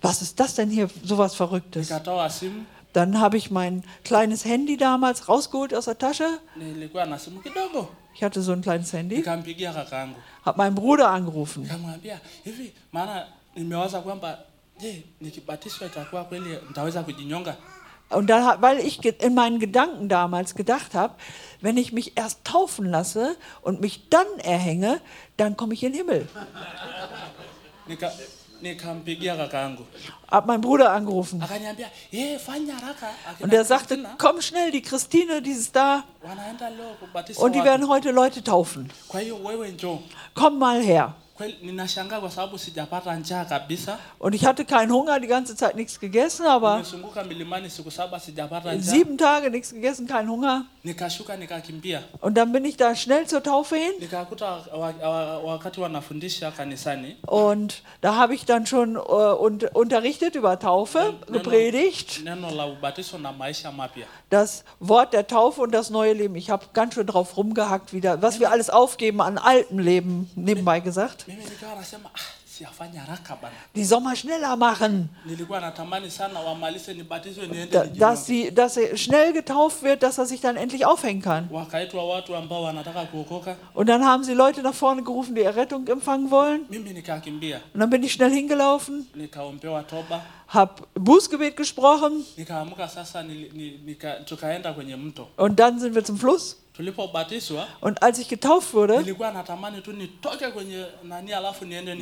[0.00, 1.88] Was ist das denn hier, sowas Verrücktes?
[2.92, 6.38] Dann habe ich mein kleines Handy damals rausgeholt aus der Tasche.
[8.14, 9.16] Ich hatte so ein kleines Handy.
[10.44, 11.68] Habe meinen Bruder angerufen.
[18.10, 21.14] Und hat- weil ich in meinen Gedanken damals gedacht habe,
[21.60, 25.00] wenn ich mich erst taufen lasse und mich dann erhänge,
[25.36, 26.28] dann komme ich in den Himmel.
[30.30, 31.42] Hab meinen Bruder angerufen.
[33.40, 36.04] Und er sagte, komm schnell, die Christine, die ist da.
[37.36, 38.90] Und die werden heute Leute taufen.
[40.34, 41.14] Komm mal her.
[44.20, 46.82] Und ich hatte keinen Hunger, die ganze Zeit nichts gegessen, aber
[48.80, 50.66] sieben Tage nichts gegessen, kein Hunger.
[52.20, 53.92] Und dann bin ich da schnell zur Taufe hin.
[57.26, 62.22] Und da habe ich dann schon äh, und, unterrichtet über Taufe, gepredigt.
[64.34, 66.34] Das Wort der Taufe und das neue Leben.
[66.34, 70.80] Ich habe ganz schön drauf rumgehackt wieder, was wir alles aufgeben an altem Leben, nebenbei
[70.80, 71.24] gesagt.
[73.74, 75.08] Die soll mal schneller machen.
[77.70, 81.48] Da, dass, sie, dass er schnell getauft wird, dass er sich dann endlich aufhängen kann.
[83.74, 86.66] Und dann haben sie Leute nach vorne gerufen, die Errettung empfangen wollen.
[87.72, 89.06] Und dann bin ich schnell hingelaufen,
[90.48, 92.24] habe Bußgebet gesprochen
[95.36, 96.60] und dann sind wir zum Fluss.
[97.80, 99.04] Und als ich getauft wurde,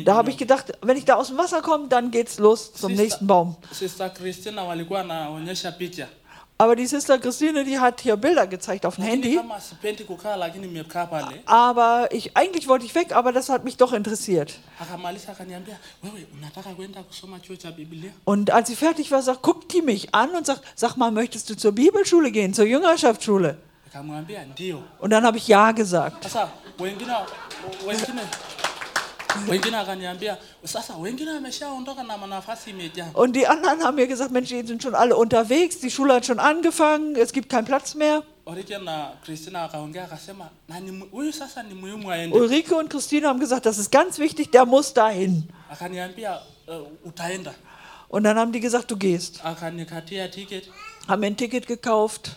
[0.04, 2.90] da habe ich gedacht, wenn ich da aus dem Wasser komme, dann geht's los zum
[2.90, 3.56] Sister- nächsten Baum.
[6.58, 9.36] Aber die Sister Christine, die hat hier Bilder gezeigt auf dem Handy.
[11.46, 14.54] Aber ich, eigentlich wollte ich weg, aber das hat mich doch interessiert.
[18.24, 21.50] Und als sie fertig war, sagt, guckt die mich an und sagt, sag mal, möchtest
[21.50, 23.58] du zur Bibelschule gehen, zur Jüngerschaftsschule?
[24.98, 26.24] Und dann habe ich ja gesagt.
[33.14, 36.26] Und die anderen haben mir gesagt, Mensch, die sind schon alle unterwegs, die Schule hat
[36.26, 38.22] schon angefangen, es gibt keinen Platz mehr.
[42.32, 45.48] Ulrike und Christine haben gesagt, das ist ganz wichtig, der muss dahin.
[47.04, 47.54] utaenda
[48.08, 49.40] Und dann haben die gesagt, du gehst.
[51.08, 52.36] Haben mir ein Ticket gekauft.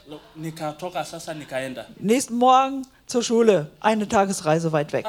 [2.00, 5.06] Nächsten Morgen zur Schule, eine Tagesreise weit weg.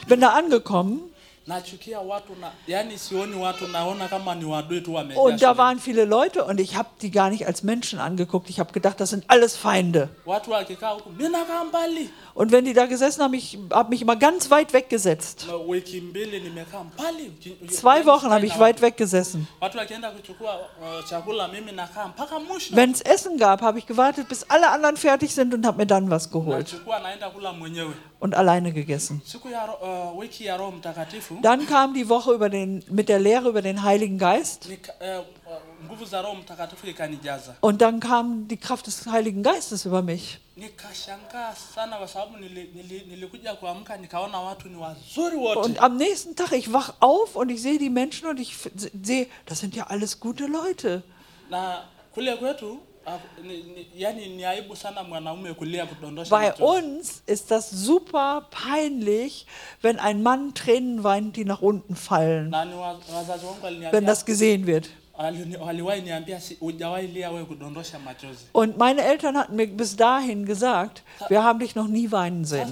[0.00, 1.00] Ich bin da angekommen
[1.46, 5.78] nachukia watu na yani sioni watu naona kama ni wadui tu wamejaa und da waren
[5.78, 8.50] viele Leute und ich habe die gar nicht als Menschen angeguckt.
[8.50, 10.08] Ich habe gedacht, das sind alles Feinde.
[10.26, 14.02] watu wakikaa huku mi nakaa mbali Und wenn die da gesessen haben, ich habe mich
[14.02, 15.46] immer ganz weit weggesetzt.
[15.68, 17.32] Wiki mbili nimekaa mbali
[17.70, 19.46] Zwei Wochen habe ich weit weggesessen.
[19.60, 23.86] watu wakienda kuchukua uh, chakula mimi nakaa mpaka mwisho Wenn es Essen gab, habe ich
[23.86, 27.52] gewartet, bis alle anderen fertig sind und habe mir dann was geholt nachukua naenda kula
[27.52, 29.22] mwenyewe und alleine gegessen.
[29.34, 30.22] uh,
[31.42, 35.24] Dann kam die Woche über den, mit der Lehre über den Heiligen Geist uh,
[36.88, 40.40] ikanijaza und dann kam die Kraft des Heiligen Geistes über mich.
[45.56, 48.56] Und am nächsten Tag, ich wach auf und ich sehe die Menschen und ich
[49.02, 51.02] sehe, das sind ja alles gute Leute.
[56.28, 59.46] Bei uns ist das super peinlich,
[59.80, 62.50] wenn ein Mann Tränen weint, die nach unten fallen,
[63.90, 64.90] wenn das gesehen wird.
[68.52, 72.68] Und meine Eltern hatten mir bis dahin gesagt, wir haben dich noch nie weinen sehen.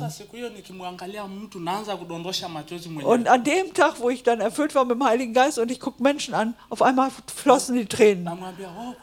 [3.04, 5.80] Und an dem Tag, wo ich dann erfüllt war mit dem Heiligen Geist und ich
[5.80, 8.28] gucke Menschen an, auf einmal flossen die Tränen.
[8.28, 8.94] oh,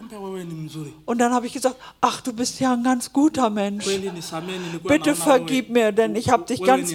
[1.06, 3.86] Und dann habe ich gesagt, ach, du bist ja ein ganz guter Mensch.
[4.84, 6.93] Bitte vergib mir, denn ich habe dich ganz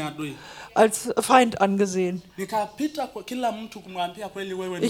[0.76, 2.22] als Feind angesehen.
[2.36, 2.52] Ich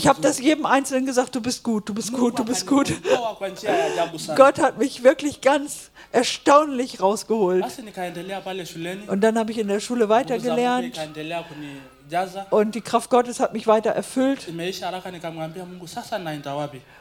[0.06, 2.92] habe das jedem Einzelnen gesagt, du bist gut, du bist gut, du bist gut.
[4.36, 7.64] Gott hat mich wirklich ganz erstaunlich rausgeholt.
[9.06, 10.98] Und dann habe ich in der Schule weitergelernt
[12.50, 14.46] und die Kraft Gottes hat mich weiter erfüllt.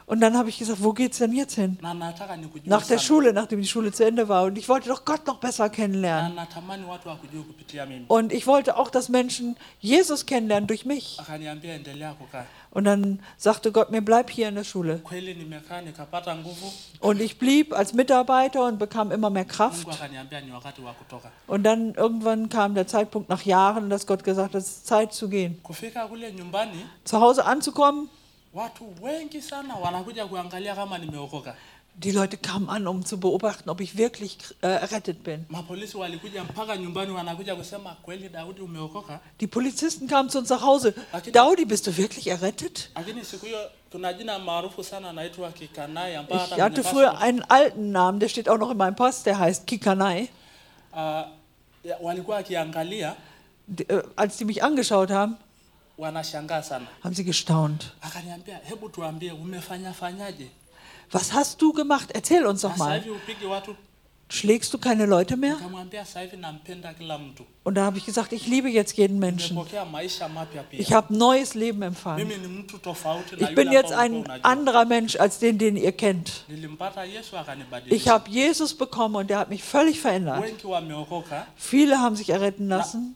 [0.06, 1.78] Und dann habe ich gesagt, wo geht's denn jetzt hin?
[2.64, 2.98] Nach der.
[2.98, 4.44] Schule, nachdem die Schule zu Ende war.
[4.44, 6.36] Und ich wollte doch Gott noch besser kennenlernen.
[8.08, 11.18] Und ich wollte auch, dass Menschen Jesus kennenlernen durch mich.
[12.76, 15.00] Und dann sagte Gott mir, bleib hier in der Schule.
[17.00, 19.86] Und ich blieb als Mitarbeiter und bekam immer mehr Kraft.
[21.46, 25.14] Und dann irgendwann kam der Zeitpunkt nach Jahren, dass Gott gesagt hat, es ist Zeit
[25.14, 25.58] zu gehen.
[27.04, 28.10] Zu Hause anzukommen,
[31.98, 35.46] Die Leute kamen an, um zu beobachten, ob ich wirklich äh, errettet bin.
[39.40, 40.92] Die Polizisten kamen zu uns nach Hause.
[41.32, 42.90] Daudi, bist du wirklich errettet?
[46.54, 49.66] Ich hatte früher einen alten Namen, der steht auch noch in meinem Pass, der heißt
[49.66, 50.28] Kikanai.
[53.66, 55.36] D- äh, Als die mich angeschaut haben,
[57.02, 57.94] haben sie gestaunt.
[61.10, 62.10] Was hast du gemacht?
[62.12, 63.02] Erzähl uns doch mal.
[64.28, 65.56] Schlägst du keine Leute mehr?
[67.62, 69.56] Und da habe ich gesagt, ich liebe jetzt jeden Menschen.
[70.72, 72.28] Ich habe neues Leben empfangen.
[73.38, 76.44] Ich bin jetzt ein anderer Mensch als den, den ihr kennt.
[77.88, 80.42] Ich habe Jesus bekommen und der hat mich völlig verändert.
[81.54, 83.14] Viele haben sich erretten lassen.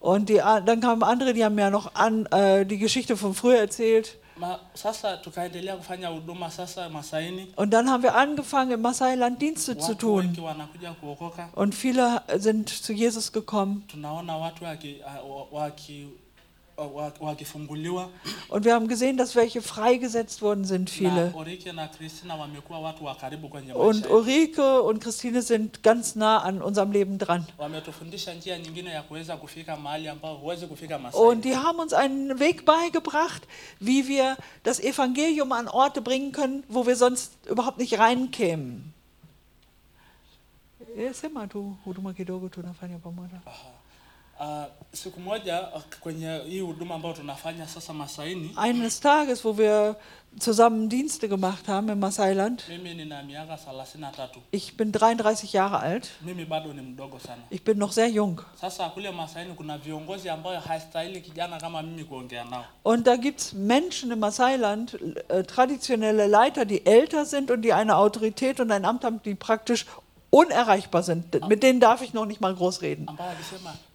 [0.00, 3.58] Und die, dann kamen andere, die haben mir noch an, äh, die Geschichte von früher
[3.58, 4.16] erzählt.
[4.40, 7.52] Ma, sasa tukaendelea kufanya huduma sasa Masaini.
[7.56, 10.22] Und dann haben wir angefangen, im Masai-Land Dienste zu tun.
[10.24, 11.48] wengi wanakuja kuokoka.
[11.54, 13.84] Und viele sind zu Jesus gekommen.
[13.88, 14.96] Tunaona watu waki,
[15.52, 16.29] waki, wakifunguliwa
[18.48, 21.32] Und wir haben gesehen, dass welche freigesetzt worden sind, viele.
[23.74, 24.10] Und.
[24.10, 27.46] Ulrike und Christine sind ganz nah an unserem Leben dran.
[31.12, 33.46] Und die haben uns einen Weg beigebracht,
[33.78, 38.94] wie wir das Evangelium an Orte bringen können, wo wir sonst überhaupt nicht reinkämen.
[40.96, 43.40] Eh, Sema tu huduma kidogo tunafanya pamoja.
[44.40, 44.46] Uh,
[44.92, 49.94] siku moja uh, kwenye hii huduma ambayo tunafanya sasa Masaini, Eines Tages, wo wir
[50.38, 54.40] zusammen Dienste gemacht haben im Masailand, mimi nina miaka thelathini na tatu.
[54.52, 57.42] ich bin 33 Jahre alt, Mimi bado ni mdogo sana.
[57.50, 58.40] ich bin noch sehr jung.
[58.60, 62.64] Sasa kule Masaini kuna viongozi ambayo haistahili kijana kama mimi kuongea nao.
[62.84, 64.94] Und da gibt es Menschen im Masailand,
[65.28, 69.34] äh, traditionelle Leiter, die älter sind und die eine Autorität und ein Amt haben, die
[69.34, 69.84] praktisch
[70.30, 71.46] unerreichbar sind.
[71.48, 73.06] Mit denen darf ich noch nicht mal groß reden.
[73.08, 73.26] ambao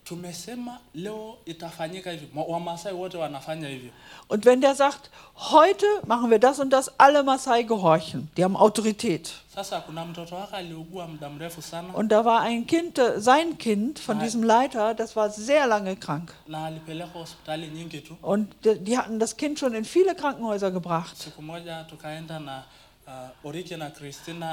[0.06, 2.28] tumesema leo itafanyika hivi.
[2.34, 3.91] Ma- Wamasai wote wanafanya hivyo.
[4.30, 5.10] Und wenn der sagt,
[5.52, 8.30] heute machen wir das und das, alle Maasai gehorchen.
[8.38, 9.32] Die haben Autorität.
[9.56, 13.58] Sasa kuna mtoto wake aliugua muda mrefu sana Und da war ein Kind, äh, sein
[13.58, 16.34] Kind von diesem Leiter, das war sehr lange krank.
[16.48, 18.15] na alipelekwa hospitali nyingi tu.
[18.22, 21.18] Und die die hatten das Kind schon in viele Krankenhäuser gebracht.
[21.18, 22.63] Siku moja tukaenda na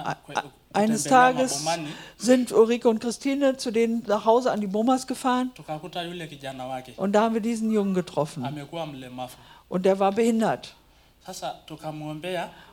[0.04, 0.16] A-
[0.74, 1.64] Eines Tages
[2.18, 5.50] sind Ulrike und Christine zu denen nach Hause an die Bomas gefahren.
[6.96, 8.44] Und da haben wir diesen Jungen getroffen.
[9.68, 10.74] Und der war behindert.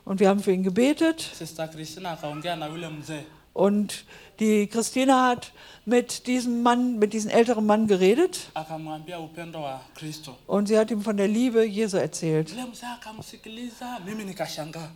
[0.05, 1.29] Und wir haben für ihn gebetet.
[3.53, 4.05] Und
[4.39, 5.51] die Christina hat
[5.85, 8.51] mit diesem Mann, mit diesem älteren Mann geredet.
[10.47, 12.53] Und sie hat ihm von der Liebe Jesu erzählt.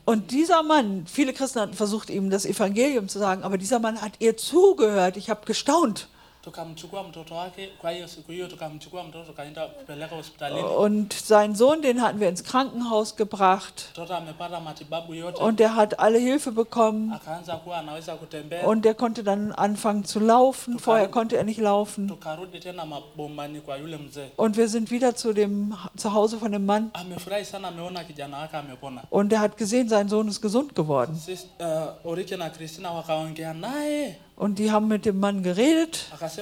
[0.06, 4.01] Und dieser Mann, viele Christen hatten versucht, ihm das Evangelium zu sagen, aber dieser Mann
[4.01, 5.17] hat ihr zugehört.
[5.17, 6.08] Ich habe gestaunt.
[6.43, 10.62] Tukamchukua mtoto wake, kwa hiyo siku hiyo tukamchukua mtoto tukaenda kupeleka hospitalini.
[10.62, 13.89] Und seinen Sohn, den hatten wir ins Krankenhaus gebracht.
[13.91, 17.13] Mtoto amepata matibabu yote, Und der hat alle Hilfe bekommen.
[17.13, 18.67] akaanza kuwa anaweza kutembea.
[18.67, 20.79] Und der konnte dann anfangen zu laufen.
[20.79, 22.08] Vorher konnte er nicht laufen.
[22.08, 24.27] Tukarudi tena mabombani kwa yule mzee.
[24.38, 26.89] Und wir sind wieder zu dem Zuhause von dem Mann.
[26.93, 29.01] Amefurahi sana, ameona kijana wake amepona.
[29.10, 31.15] Und er hat gesehen, sein Sohn ist gesund geworden.
[31.15, 36.08] Sis, uh, Orike na Christina wakaongea naye, Und die haben mit dem Mann geredet.
[36.19, 36.38] Was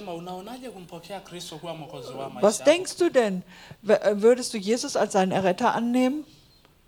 [2.59, 3.43] yako?" denkst du denn?
[3.87, 6.25] Äh, Würdest du Jesus als seinen Erretter annehmen?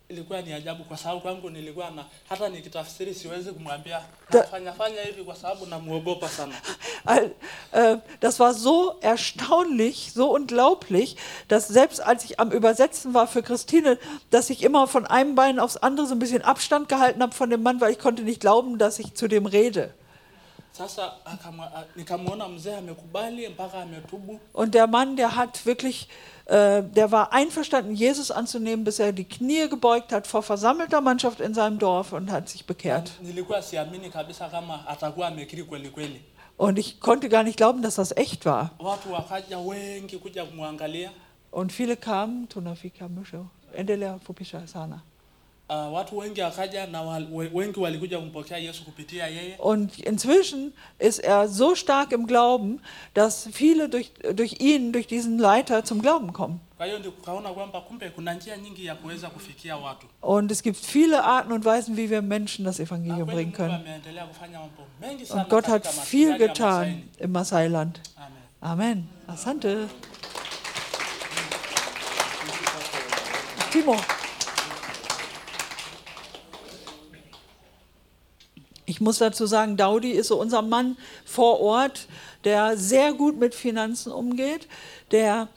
[0.10, 5.02] Ilikuwa ni ajabu kwa sababu kwangu nilikuwa na hata nikitafsiri siwezi kumwambia Da- nafanya fanya
[5.02, 6.54] hivi kwa sababu namuogopa sana.
[7.06, 7.32] All-
[7.72, 11.16] äh, Das war so erstaunlich, so unglaublich,
[11.48, 13.98] dass selbst als ich am Übersetzen war für Christine,
[14.30, 17.50] dass ich immer von einem Bein aufs andere so ein bisschen Abstand gehalten habe von
[17.50, 19.94] dem Mann, weil ich konnte nicht glauben, dass ich zu dem rede.
[20.78, 24.40] Sasa akamwa- a- nikamwona mzee amekubali mpaka ametubu.
[24.54, 26.08] Und der Mann, der hat wirklich,
[26.48, 31.40] äh, der war einverstanden, Jesus anzunehmen, bis er die Knie gebeugt hat vor versammelter Mannschaft
[31.42, 33.12] in seinem Dorf und hat sich bekehrt.
[33.22, 36.22] Nilikuwa siamini kabisa kama atakuwa amekiri kweli kweli.
[36.58, 38.72] Und ich konnte gar nicht glauben, dass das echt war.
[38.80, 41.12] Watu wakaja wengi kuja kumwangalia.
[41.52, 45.02] Und viele kamen, tunafika mwisho, endelea fupisha sana.
[45.69, 49.55] Uh, watu wengi wakaja na wal, we- wengi walikuja kumpokea Yesu kupitia yeye.
[49.59, 52.80] Und inzwischen ist er so stark im Glauben,
[53.14, 56.59] dass viele durch, durch ihn, durch diesen Leiter zum Glauben kommen.
[56.78, 60.07] Kwa hiyo ndio tukaona kwamba kumbe kuna njia nyingi ya kuweza kufikia watu.
[60.22, 63.80] Und es gibt viele Arten und Weisen, wie wir Menschen das Evangelium bringen können.
[65.34, 68.01] Und Gott hat viel getan im Masai-Land.
[68.61, 68.82] Amen.
[68.82, 69.07] Amen.
[69.28, 69.88] Asante.
[73.72, 73.95] Timo.
[78.94, 82.08] Ich muss dazu sagen, Daudi ist so unser Mann vor Ort,
[82.44, 84.68] der sehr gut mit Finanzen umgeht,
[85.10, 85.48] der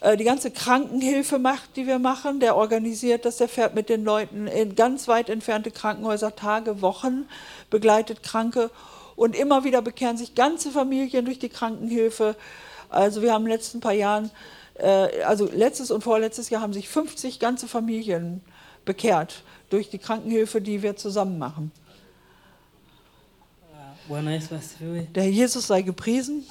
[0.00, 4.02] äh, die ganze Krankenhilfe macht, die wir machen, der organisiert das, der fährt mit den
[4.02, 7.28] Leuten in ganz weit entfernte Krankenhäuser Tage, Wochen,
[7.68, 8.70] begleitet Kranke
[9.14, 12.34] und immer wieder bekehren sich ganze Familien durch die Krankenhilfe.
[12.88, 14.30] Also wir haben in den letzten paar Jahren,
[14.78, 18.40] äh, also letztes und vorletztes Jahr haben sich 50 ganze Familien
[18.86, 21.72] bekehrt durch die Krankenhilfe, die wir zusammen machen.
[24.08, 25.08] Bwana Yesu asifiwe.
[25.14, 26.44] Der Herr Jesus sei gepriesen.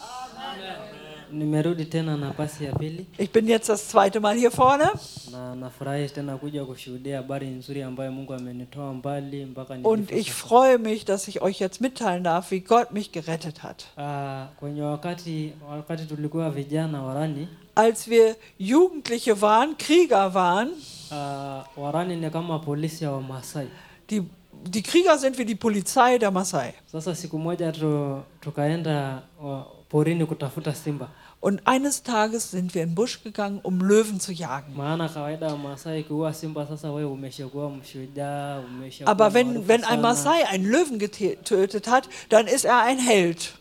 [1.31, 4.85] Nimerudi tena nafasi ya pili Ich bin jetzt das zweite Mal hier vorne
[5.31, 10.77] na nafurahi tena kuja kushuhudia habari nzuri ambayo Mungu amenitoa mbali mpaka und ich freue
[10.77, 13.85] mich, dass ich euch jetzt mitteilen darf, wie Gott mich gerettet hat.
[13.97, 20.69] Ah, kwenye wakati wakati tulikuwa vijana warani Als wir Jugendliche waren, Krieger waren,
[21.11, 23.67] ah, warani ni kama polisi ya Wamasai.
[24.09, 24.21] die,
[24.63, 26.73] die Krieger sind wie die Polizei der Maasai.
[26.85, 31.09] Sasa siku moja tu, tukaenda wa, porini kutafuta simba,
[31.45, 34.73] Und eines Tages sind wir in den Busch gegangen, um Löwen zu jagen.
[39.05, 40.01] Aber wenn, wenn ein.
[40.01, 43.53] Maasai einen Löwen getötet hat, dann ist er ein Held.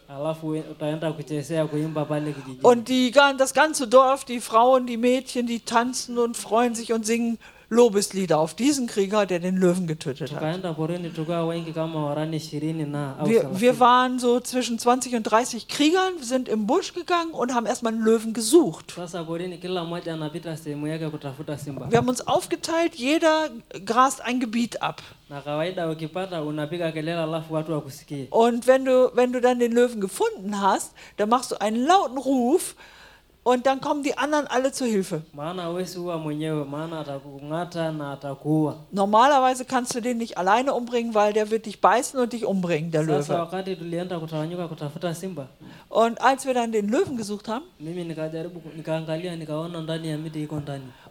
[2.63, 7.05] Und die, das ganze Dorf, die Frauen, die Mädchen, die tanzen und freuen sich und
[7.05, 7.39] singen
[7.69, 10.41] Lobeslieder auf diesen Krieger, der den Löwen getötet hat.
[13.25, 17.67] Wir, wir waren so zwischen 20 und 30 Kriegern, sind im Busch gegangen und haben
[17.67, 18.93] erstmal einen Löwen gesucht.
[21.91, 23.49] Wir haben uns aufgeteilt, jeder
[23.85, 25.03] grast ein Gebiet ab.
[28.31, 32.19] Und wenn du, wenn du dann den Löwen gefunden hast, dann machst du einen lauten
[32.19, 32.77] Ruf
[33.45, 35.23] und dann kommen die anderen alle zur Hilfe.
[38.91, 42.91] Normalerweise kannst du den nicht alleine umbringen, weil der wird dich beißen und dich umbringen,
[42.91, 43.49] der Löwe.
[45.91, 47.65] Und als wir dann den Löwen gesucht haben,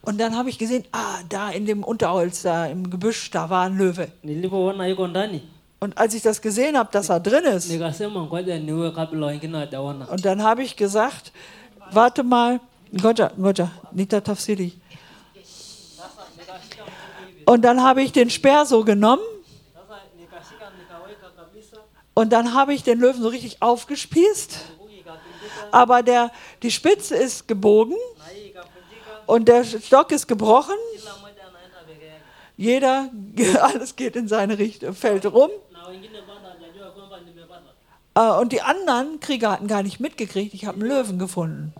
[0.05, 3.65] und dann habe ich gesehen, ah, da in dem Unterholz, da im Gebüsch, da war
[3.67, 4.07] ein Löwe.
[5.79, 7.81] Und als ich das gesehen habe, dass er drin ist, und
[10.25, 11.31] dann habe ich gesagt,
[11.91, 12.59] warte mal,
[12.91, 14.73] ngoja, ngoja, nita tafsiri.
[17.45, 19.23] Und dann habe ich den Speer so genommen
[22.13, 24.59] und dann habe ich den Löwen so richtig aufgespießt.
[25.71, 26.31] Aber der,
[26.61, 27.97] die Spitze ist gebogen
[29.25, 30.75] und der Stock ist gebrochen.
[32.55, 33.09] Jeder,
[33.61, 35.49] alles geht in seine Richtung, fällt rum.
[35.71, 37.69] na wengine bado hajajua kwamba nimepata.
[37.69, 41.73] Äh, Und die anderen Krieger hatten gar nicht mitgekriegt, ich habe einen Löwen gefunden.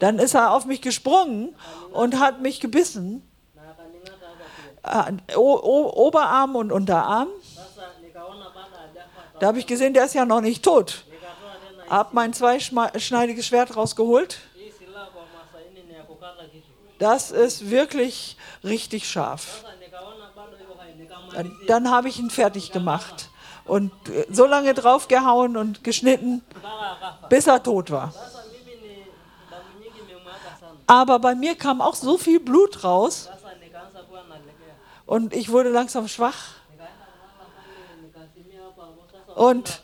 [0.00, 1.54] Dann ist er auf mich gesprungen
[1.92, 3.22] und hat mich gebissen.
[4.82, 7.28] Äh, Oberarm und Unterarm.
[9.38, 11.04] Da habe ich gesehen, der ist ja noch nicht tot.
[11.88, 14.38] Hab mein zweischneidiges Schwert rausgeholt.
[16.98, 19.64] Das ist wirklich richtig scharf.
[21.32, 23.28] Dann, dann habe ich ihn fertig gemacht
[23.66, 26.42] und äh, so lange draufgehauen und geschnitten,
[27.28, 28.12] bis er tot war.
[30.86, 33.28] Aber bei mir kam auch so viel Blut raus
[35.04, 36.54] und ich wurde langsam schwach.
[39.34, 39.82] Und,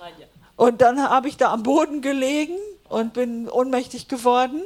[0.57, 2.57] und dann habe ich da am Boden gelegen
[2.89, 4.63] und bin ohnmächtig geworden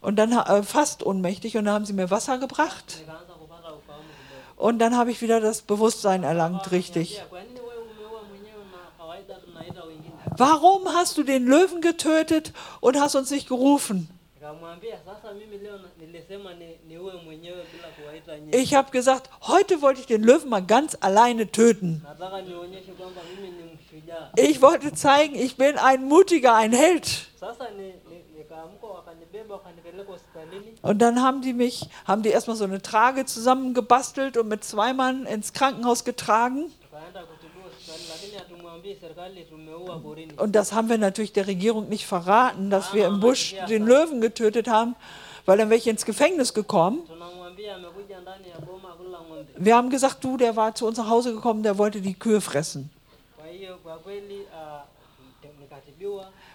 [0.00, 4.08] und dann äh, fast ohnmächtig und dann haben sie mir Wasser gebracht nikaanza kupata ufahamu
[4.08, 4.49] kidogo.
[4.60, 7.22] Und dann habe ich wieder das Bewusstsein erlangt, richtig.
[10.36, 14.08] Warum hast du den Löwen getötet und hast uns nicht gerufen?
[18.52, 22.06] Ich habe gesagt, heute wollte ich den Löwen mal ganz alleine töten.
[24.36, 27.06] Ich wollte zeigen, ich bin ein mutiger, ein Held.
[27.38, 30.69] Sasa ni, ni, nikaamka wakanibeba wakanipeleka hospitalini.
[30.82, 34.92] Und dann haben die mich, haben die erstmal so eine Trage zusammengebastelt und mit zwei
[34.92, 36.72] Mann ins Krankenhaus getragen.
[40.36, 44.20] Und das haben wir natürlich der Regierung nicht verraten, dass wir im Busch den Löwen
[44.20, 44.96] getötet haben,
[45.44, 47.02] weil dann wäre ich ins Gefängnis gekommen.
[49.56, 52.40] Wir haben gesagt, du, der war zu uns nach Hause gekommen, der wollte die Kühe
[52.40, 52.90] fressen.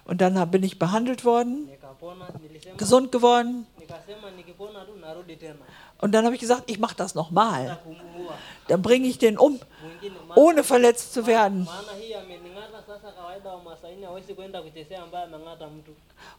[0.06, 1.70] Und dann bin ich behandelt worden,
[2.78, 3.68] gesund geworden.
[6.02, 7.78] Und dann habe ich gesagt, ich mache das nochmal.
[8.68, 9.60] Dann bringe ich den um,
[10.36, 11.68] ohne verletzt zu werden.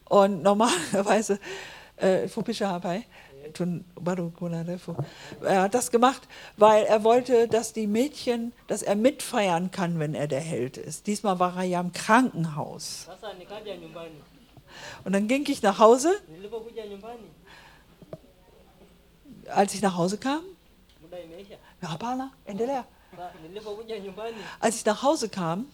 [0.09, 1.39] Und normalerweise,
[1.97, 2.27] äh,
[4.67, 4.95] refu.
[5.41, 6.21] er hat das gemacht,
[6.57, 11.07] weil er wollte, dass die Mädchen, dass er mitfeiern kann, wenn er der Held ist.
[11.07, 13.07] Diesmal war er ja im Krankenhaus.
[15.03, 16.21] Und dann ging ich nach Hause.
[19.49, 20.41] Als ich nach Hause kam,
[21.81, 22.85] ja, hapana, endelea.
[24.59, 25.67] Als ich nach Hause kam.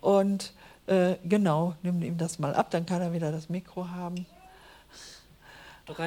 [0.00, 0.52] Und
[0.86, 4.26] äh, genau, nimm ihm das mal ab, dann kann er wieder das Mikro haben.
[4.26, 5.73] Tukaenda kulima wakati tuko vijana wengi sana.
[5.86, 5.98] Und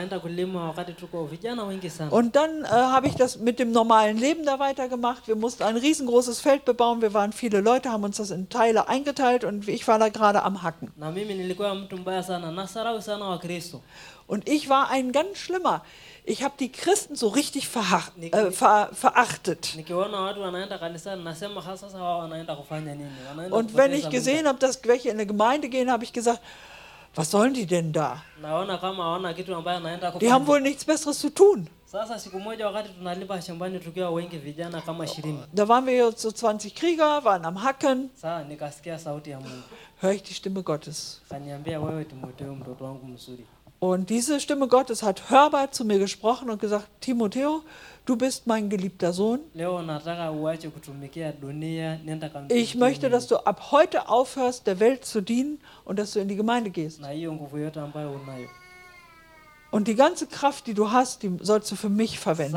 [2.35, 5.27] dann äh, habe ich das mit dem normalen Leben da weitergemacht.
[5.27, 7.03] Wir mussten ein riesengroßes Feld bebauen.
[7.03, 10.41] Wir waren viele Leute, haben uns das in Teile eingeteilt und ich war da gerade
[10.41, 10.91] am Hacken.
[14.27, 15.83] Und ich war ein ganz schlimmer.
[16.25, 19.73] Ich habe die Christen so richtig äh, ver verachtet.
[19.77, 23.09] Nikiona watu wanaenda kanisani, nasema "Ha, sasa wao wanaenda kufanya nini?
[23.29, 26.11] Wanaenda Und wenn ich gesehen muda." habe, dass welche in eine Gemeinde gehen, habe ich
[26.11, 26.41] gesagt,
[27.17, 28.21] was sollen die denn da?
[30.21, 31.67] Die haben wohl nichts Besseres zu tun.
[31.85, 36.29] Sasa siku moja wakati tunalima shambani tukiwa wengi vijana kama ishirini, Da waren wir so
[36.31, 39.63] 20 Krieger, waren am Hacken, saa nikasikia sauti ya Mungu
[40.01, 41.21] höre ich die Stimme Gottes.
[41.29, 43.45] kaniambia, wewe Timotheo, mtoto wangu mzuri,
[43.79, 47.63] Und diese Stimme Gottes hat hörbar zu mir gesprochen und gesagt, Timotheo,
[48.07, 49.41] du bist mein geliebter Sohn.
[52.49, 56.19] Ich möchte, Mungu." dass du ab heute aufhörst, der Welt zu dienen und dass du
[56.19, 57.01] in die Gemeinde gehst.
[59.69, 62.53] Und die ganze Kraft, die du hast, die sollst du für mich verwenden.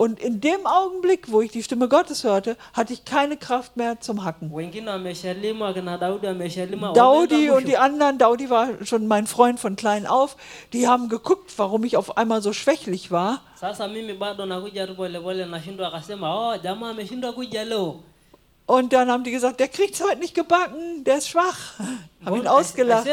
[0.00, 4.00] Und in dem Augenblick, wo ich die Stimme Gottes hörte, hatte ich keine Kraft mehr
[4.00, 4.50] zum Hacken.
[6.94, 10.38] Daudi und die anderen, Daudi war schon mein Freund von klein auf,
[10.72, 13.42] die haben geguckt, warum ich auf einmal so schwächlich war.
[18.66, 18.74] Oh.
[18.74, 21.74] Und dann haben die gesagt, der kriegt es heute nicht gebacken, der ist schwach.
[22.24, 23.06] Haben ihn ausgelacht.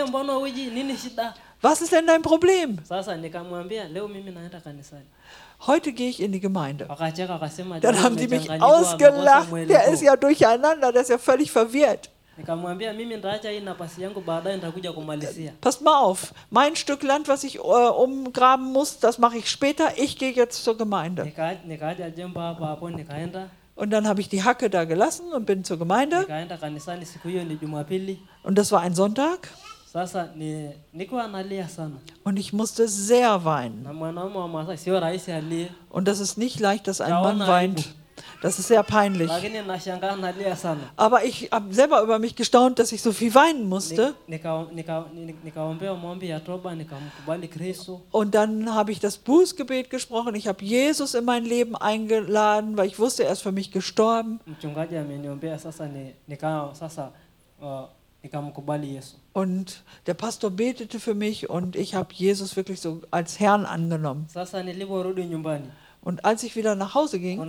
[1.61, 2.77] Was ist denn dein Problem?
[5.65, 6.87] Heute gehe ich in die Gemeinde.
[7.81, 9.51] Dann haben die mich ausgelacht.
[9.67, 12.09] Der ist ja durcheinander, der ist ja völlig verwirrt.
[15.59, 19.97] Passt mal auf, mein Stück Land, was ich äh, umgraben muss, das mache ich später.
[19.97, 21.23] Ich gehe jetzt zur Gemeinde.
[23.75, 26.25] Und dann habe ich die Hacke da gelassen und bin zur Gemeinde.
[28.43, 29.49] Und das war ein Sonntag.
[32.23, 33.85] Und ich musste sehr weinen.
[35.89, 37.95] Und das ist nicht leicht, dass ein Mann weint.
[38.41, 39.31] Das ist sehr peinlich.
[40.95, 44.13] Aber ich habe selber über mich gestaunt, dass ich so viel weinen musste.
[48.11, 50.35] Und dann habe ich das Bußgebet gesprochen.
[50.35, 54.39] Ich habe Jesus in mein Leben eingeladen, weil ich wusste, er ist für mich gestorben.
[59.37, 64.25] Und der Pastor betete für mich und ich habe Jesus wirklich so als Herrn angenommen.
[66.01, 67.47] Und als ich wieder nach Hause ging,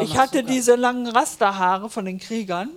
[0.00, 2.70] ich hatte diese langen Rasterhaare von den Kriegern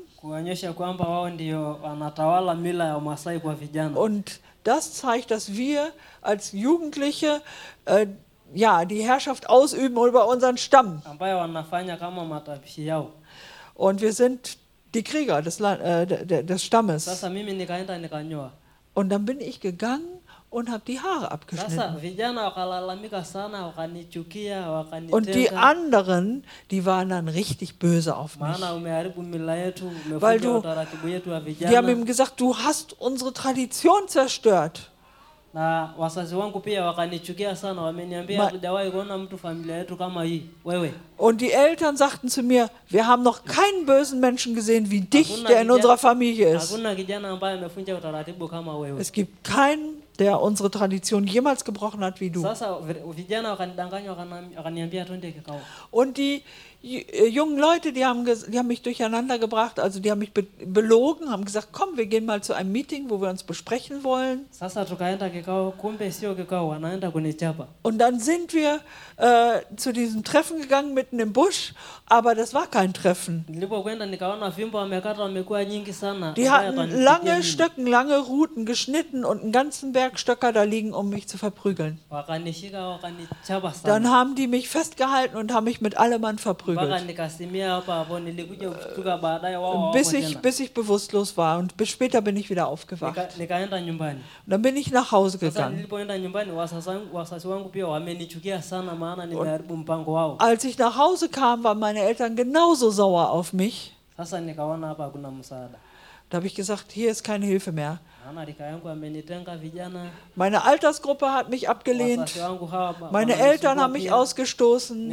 [3.93, 5.91] und das zeigt, dass wir
[6.22, 7.41] als Jugendliche
[7.86, 8.08] äh,
[8.53, 11.01] ja, die Herrschaft ausüben über unseren Stamm.
[13.76, 14.58] Und wir sind
[14.93, 17.05] die Krieger des, äh, de- de- des Stammes.
[18.93, 20.07] Und dann bin ich gegangen
[20.49, 21.75] und habe die Haare abgeschnitten.
[25.13, 28.47] Und die anderen, die waren dann richtig böse auf mich.
[30.21, 30.61] Weil du-
[31.69, 34.89] Die haben ihm gesagt, du hast unsere Tradition zerstört.
[35.58, 40.43] Na wazazi wangu pia wakanichukia sana, wameniambia hatujawahi kuona mtu familia yetu kama hii.
[40.66, 45.01] Wewe Und die Eltern sagten zu mir, wir haben noch keinen bösen Menschen gesehen wie
[45.01, 46.72] dich, der in unserer Familie ist.
[46.72, 49.01] hakuna kijana ambaye amevunja utaratibu kama wewe.
[49.01, 52.45] Es gibt keinen, der unsere Tradition jemals gebrochen hat wie du.
[55.91, 56.43] Und die
[56.82, 61.32] jungen Leute, die haben, die haben mich durcheinander gebracht, also die haben mich be belogen,
[61.32, 64.45] haben gesagt, komm, wir gehen mal zu einem Meeting, wo wir uns besprechen wollen.
[67.82, 68.80] Und dann sind wir
[69.17, 71.73] äh, zu diesem Treffen gegangen, mitten im Busch,
[72.05, 73.45] aber das war kein Treffen.
[76.36, 77.43] Die hatten lange.
[77.43, 81.99] Stöcken, lange Ruten geschnitten und einen ganzen Berg Stöcker da liegen, um mich zu verprügeln.
[83.84, 86.66] Dann haben die mich festgehalten und haben mich mit allem verprügelt.
[89.55, 93.18] Wao hawako Bis ich, bis ich bewusstlos war und bis später bin ich wieder aufgewacht.
[93.18, 93.47] Und
[94.47, 95.88] dann bin ich nach Hause gegangen.
[100.05, 103.93] wao Als ich nach Hause kam, waren meine Eltern genauso sauer auf mich.
[106.30, 107.99] Da habe ich gesagt, hier ist keine Hilfe mehr.
[110.36, 112.36] Meine Altersgruppe hat mich abgelehnt.
[113.11, 115.07] Meine Eltern haben mich ausgestoßen.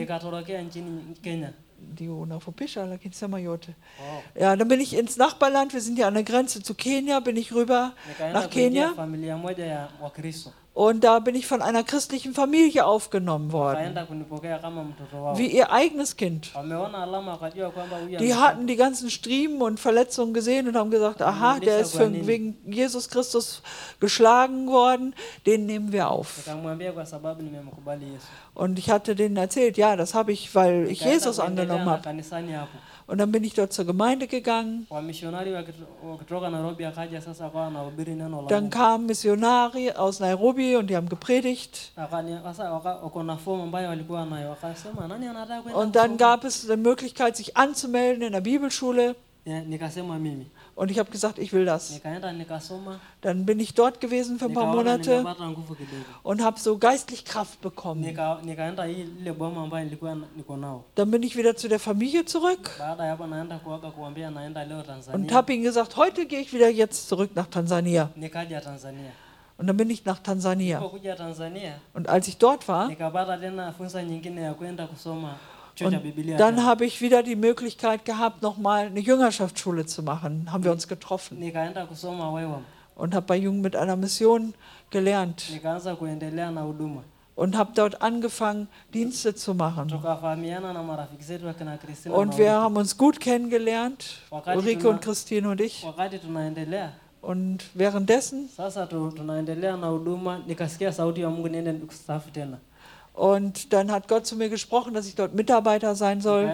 [4.34, 7.36] Ja, dann bin ich ins Nachbarland, wir sind ja an der Grenze zu Kenia, bin
[7.36, 7.92] ich rüber
[8.32, 8.88] nach kuingia
[10.74, 13.94] Und da bin ich von einer christlichen Familie aufgenommen worden,
[15.36, 16.50] wie ihr eigenes Kind.
[18.18, 22.26] Die hatten die ganzen Striemen und Verletzungen gesehen und haben gesagt, aha, der ist für,
[22.26, 23.62] wegen Jesus Christus
[24.00, 25.14] geschlagen worden,
[25.46, 26.40] den nehmen wir auf.
[28.54, 32.02] Und ich hatte denen erzählt, ja, das habe ich, weil ich Jesus angenommen habe.
[33.06, 34.86] Und dann bin ich dort zur Gemeinde gegangen.
[38.48, 41.92] Dann kamen Missionare aus Nairobi und die haben gepredigt.
[45.74, 49.14] Und dann kusoma?" gab es die Möglichkeit, sich anzumelden in der Bibelschule.
[50.76, 52.00] Und ich habe gesagt, ich will das.
[53.20, 55.24] Dann bin ich dort gewesen für ein paar Monate
[56.22, 58.04] und habe so geistlich Kraft bekommen.
[60.94, 62.70] Dann bin ich wieder zu der Familie zurück
[65.12, 68.10] und habe ihnen gesagt, heute gehe ich wieder jetzt zurück nach Tansania.
[69.56, 70.82] Und dann bin ich nach Tansania.
[71.92, 72.90] Und als ich dort war,
[75.80, 80.52] und dann habe ich wieder die Möglichkeit gehabt, nochmal eine Jüngerschaftsschule zu machen.
[80.52, 81.42] Haben wir uns getroffen.
[82.96, 84.54] Und habe bei Jungen mit einer Mission
[84.90, 85.44] gelernt.
[87.36, 89.92] Und habe dort angefangen, Dienste zu machen.
[89.92, 90.08] Und
[92.38, 95.84] wir haben uns gut kennengelernt, Ulrike und Christine und ich.
[97.20, 98.48] Und währenddessen,
[103.14, 106.50] und dann hat Gott zu mir gesprochen, dass ich dort Mitarbeiter sein soll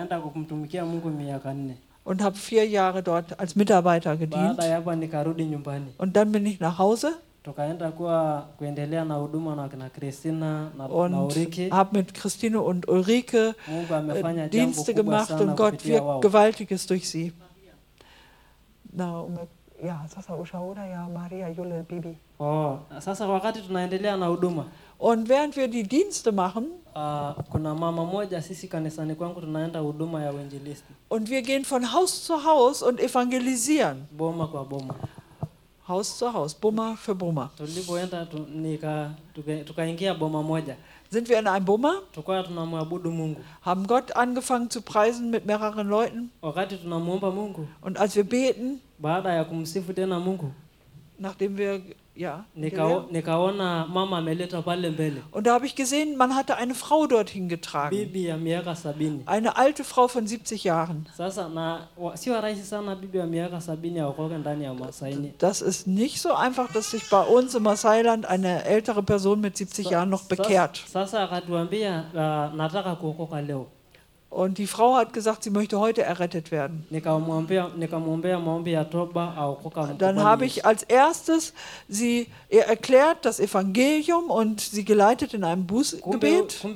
[2.04, 4.58] und habe vier Jahre dort als Mitarbeiter gedient.
[5.98, 10.88] Und dann bin ich nach Hause tukaenda kuwa kuendelea na huduma na kina Christina na,
[10.88, 15.84] na und Ulrike habe mit Christine und Ulrike Mungu amefanya äh, Dienste gemacht und Gott
[15.86, 17.32] wirkt wao Gewaltiges durch sie.
[18.92, 19.24] Na,
[19.82, 22.18] ja, sasa ushauri ya Maria yule bibi.
[22.38, 24.66] oh, sasa wakati tunaendelea na huduma
[25.00, 30.22] Und während wir die Dienste machen uh, kuna mama moja sisi kanisani kwangu tunaenda huduma
[30.22, 34.06] ya uinjilisti und wir gehen von Haus zu Haus und evangelisieren.
[34.10, 34.94] boma kwa boma.
[35.88, 37.50] Haus zu Haus, Bummer für Bummer.
[37.56, 40.76] tulipoenda tuka- tukaingia boma moja.
[41.10, 43.40] Sind wir in einem tunamwabudu Mungu.
[43.62, 46.30] Haben Gott angefangen zu preisen mit mehreren Leuten?
[46.42, 50.52] Wakati tunamuomba Mungu und als wir beten, baada ya kumsifu tena Mungu
[51.18, 51.80] nachdem wir,
[52.20, 56.74] ja, nikao, nikaona mama ameleta pale mbele und da habe ich gesehen, man hatte eine
[56.74, 57.96] Frau dorthin getragen.
[57.96, 61.06] bibi ya miaka sabini Eine alte Frau von 70 Jahren.
[61.16, 65.86] sasa na sio rahisi sana bibi ya miaka sabini aokoke ndani ya Masaini Das ist
[65.86, 70.10] nicht so einfach, dass sich bei uns im Masailand eine ältere Person mit 70 Jahren
[70.10, 70.84] noch bekehrt.
[70.92, 73.66] Sasa, akatuambia uh, nataka kuokoka leo.
[74.30, 76.86] Und die Frau hat gesagt, sie möchte heute errettet werden.
[79.98, 81.52] Dann habe ich als erstes
[81.88, 86.64] sie ihr erklärt das Evangelium und sie geleitet in einem Bußgebet.
[86.64, 86.74] Und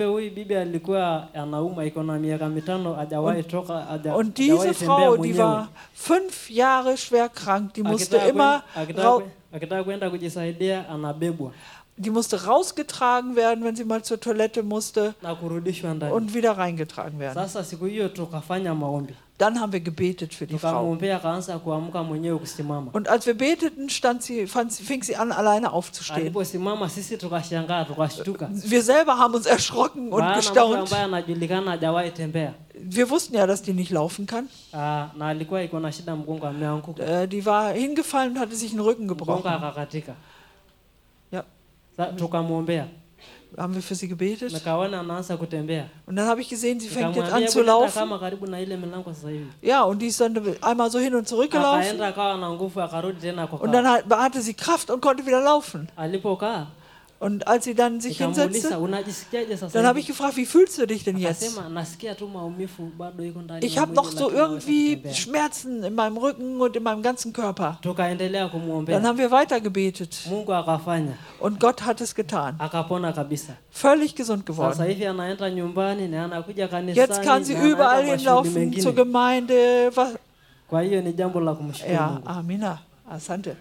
[2.97, 3.43] hajawahi
[4.37, 8.65] diese Frau, die war fünf Jahre schwer krank, die musste immer,
[11.97, 15.15] die musste rausgetragen werden, wenn sie mal zur Toilette musste
[16.13, 17.35] und wieder reingetragen werden.
[19.37, 20.91] Dann haben wir gebetet für die Frau.
[22.93, 26.33] Und als wir beteten, stand sie, fing sie an, alleine aufzustehen.
[28.71, 30.89] Wir selber haben uns erschrocken und gestaunt.
[32.75, 34.49] Wir wussten ja, dass die nicht laufen kann.
[34.73, 35.09] Ah,
[37.23, 39.43] Äh, die war hingefallen und hatte sich den Rücken gebrochen.
[42.17, 42.87] Tukamwombea,
[43.57, 44.51] haben wir für sie gebetet.
[46.07, 47.99] Und dann habe ich gesehen, sie fängt jetzt an zu "Hebu nenda laufen.
[49.63, 51.99] Ja, und die ist dann einmal so hin und zurück gelaufen.
[53.67, 55.89] Und dann hat- hatte sie Kraft und konnte wieder laufen.
[57.25, 58.69] Und als sie dann sich hinsetzte,
[59.73, 61.59] dann habe ich hivi?" gefragt, wie fühlst du dich denn jetzt?
[63.61, 67.79] Ich habe noch so irgendwie kutembea." Schmerzen in meinem Rücken und in meinem ganzen Körper.
[67.83, 72.61] Dann haben wir weitergebetet Mungu akafanya, und Gott hat es getan.
[73.71, 74.85] Völlig gesund geworden.
[76.93, 79.91] Jetzt kann sie überall hinlaufen zur Gemeinde.
[81.89, 82.21] Ja.
[82.25, 82.83] Amina.
[83.09, 83.57] Asante.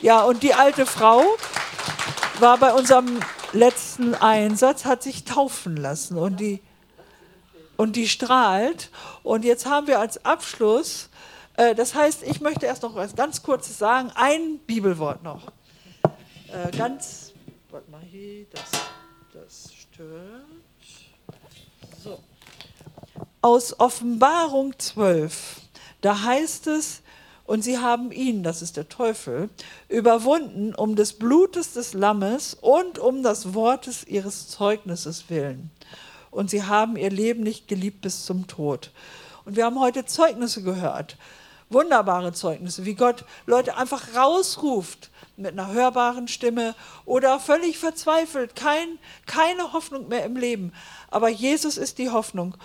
[0.00, 1.22] Ja, und die alte Frau
[2.40, 3.20] war bei unserem
[3.52, 6.62] letzten Einsatz, hat sich taufen lassen und die,
[7.76, 8.90] und die strahlt.
[9.22, 11.08] Und jetzt haben wir als Abschluss,
[11.56, 15.52] äh, das heißt, ich möchte erst noch was ganz Kurzes sagen, ein Bibelwort noch.
[16.52, 17.32] Äh, ganz,
[17.70, 18.70] warte mal hier, das,
[19.32, 20.66] das stimmt.
[22.02, 22.18] So.
[23.40, 25.60] Aus Offenbarung 12,
[26.00, 27.02] da heißt es,
[27.46, 29.48] und sie haben ihn, das ist der Teufel,
[29.88, 35.70] überwunden um des Blutes des Lammes und um das Wortes ihres Zeugnisses willen.
[36.30, 38.90] Und sie haben ihr Leben nicht geliebt bis zum Tod.
[39.44, 41.16] Und wir haben heute Zeugnisse gehört,
[41.70, 46.74] wunderbare Zeugnisse, wie Gott Leute einfach rausruft mit einer hörbaren Stimme
[47.04, 50.72] oder völlig verzweifelt, kein, keine Hoffnung mehr im Leben.
[51.10, 52.56] Aber Jesus ist die Hoffnung.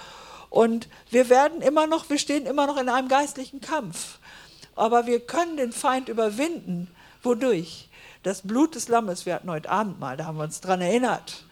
[0.50, 4.20] Und wir werden immer noch, wir stehen immer noch in einem geistlichen Kampf.
[4.76, 6.88] Aber wir können den Feind überwinden.
[7.24, 7.90] Wodurch?
[8.24, 11.44] Das Blut des Lammes, wir hatten heute Abend mal, da haben wir uns dran erinnert,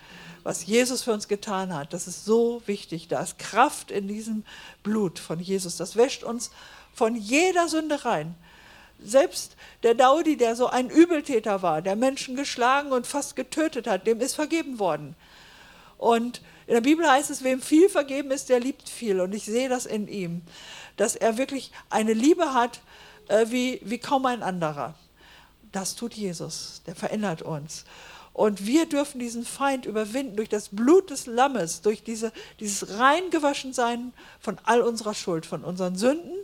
[0.43, 1.93] was Jesus für uns getan hat.
[1.93, 3.07] Das ist so wichtig.
[3.07, 4.43] Da ist Kraft in diesem
[4.83, 5.77] Blut von Jesus.
[5.77, 6.51] Das wäscht uns
[6.93, 8.35] von jeder Sünde rein.
[9.01, 14.05] Selbst der Daudi, der so ein Übeltäter war, der Menschen geschlagen und fast getötet hat,
[14.05, 15.15] dem ist vergeben worden.
[15.97, 19.21] Und in der Bibel heißt es, wem viel vergeben ist, der liebt viel.
[19.21, 20.41] Und ich sehe das in ihm,
[20.97, 22.81] dass er wirklich eine Liebe hat
[23.29, 24.95] äh, wie, wie kaum ein anderer.
[25.71, 27.85] Das tut Jesus, der verändert uns.
[28.33, 34.13] Und wir dürfen diesen Feind überwinden durch das Blut des Lammes, durch diese, dieses Reingewaschensein
[34.39, 36.37] von all unserer Schuld, von unseren Sünden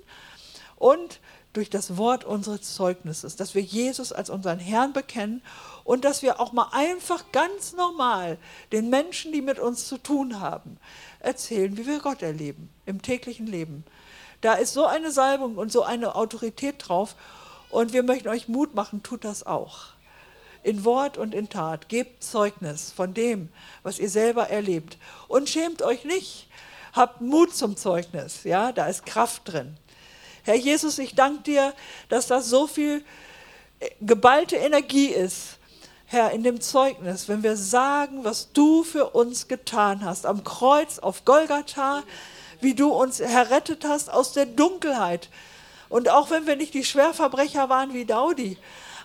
[0.76, 1.20] und
[1.54, 5.42] durch das Wort unseres Zeugnisses, dass wir Jesus als unseren Herrn bekennen
[5.86, 8.38] und dass wir auch mal einfach ganz normal
[8.74, 10.78] den Menschen, die mit uns zu tun haben,
[11.20, 13.86] erzählen, wie wir Gott erleben im täglichen Leben.
[14.46, 17.16] Da ist so eine Salbung und so eine Autorität drauf
[17.72, 19.86] und wir möchten euch Mut machen, tut das auch.
[20.62, 21.89] In Wort und in Tat.
[21.89, 23.50] Gebt Zeugnis von dem,
[23.82, 25.00] was ihr selber erlebt.
[25.28, 26.48] Und schämt euch nicht.
[26.93, 28.43] Habt Mut zum Zeugnis.
[28.43, 29.78] Ja, da ist Kraft drin.
[30.43, 31.74] Herr Jesus, ich danke dir,
[32.10, 33.04] dass das so viel
[33.80, 35.58] äh, geballte Energie ist,
[36.06, 41.00] Herr, in dem Zeugnis, wenn wir sagen, was du für uns getan hast, am Kreuz
[41.00, 42.04] auf Golgatha,
[42.66, 45.30] wie du uns errettet hast aus der Dunkelheit.
[45.88, 48.57] Und auch wenn wir nicht die Schwerverbrecher waren wie Daudi,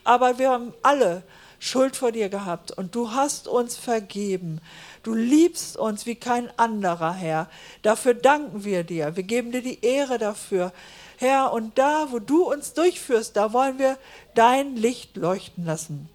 [0.02, 1.22] aber wir haben alle
[1.58, 4.62] Schuld vor dir gehabt und du hast uns vergeben.
[5.02, 7.50] Du liebst uns wie kein anderer, Herr.
[7.82, 9.14] Dafür danken wir dir.
[9.14, 10.72] Wir geben dir die Ehre dafür.
[11.18, 13.98] Herr, und da, wo du uns durchführst, da wollen wir
[14.34, 16.08] dein Licht leuchten lassen.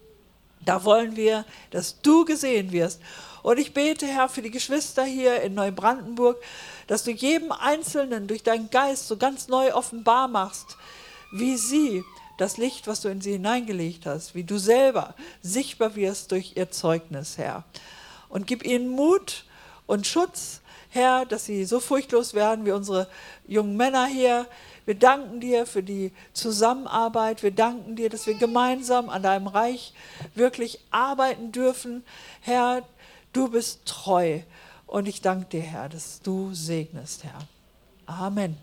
[0.65, 2.99] Da wollen wir, dass du gesehen wirst.
[3.43, 6.41] Und ich bete, Herr, für die Geschwister hier in Neubrandenburg,
[6.88, 10.77] dass du jedem Einzelnen durch deinen Geist so ganz neu offenbar machst,
[11.31, 12.03] wie sie
[12.38, 16.69] das Licht, was du in sie hineingelegt hast, wie du selber sichtbar wirst durch ihr
[16.69, 17.63] Zeugnis, Herr.
[18.29, 19.45] Und gib ihnen Mut
[19.86, 23.09] und Schutz, Herr, dass sie so furchtlos werden wie unsere
[23.47, 24.47] jungen Männer hier.
[24.86, 27.43] Wir danken dir für die Zusammenarbeit.
[27.43, 29.93] Wir danken dir, dass wir gemeinsam an deinem Reich
[30.36, 32.05] wirklich arbeiten dürfen.
[32.39, 32.83] Herr,
[33.33, 34.39] du bist treu.
[34.88, 37.39] Und ich danke dir, Herr, dass du segnest, Herr.
[38.05, 38.57] Amen.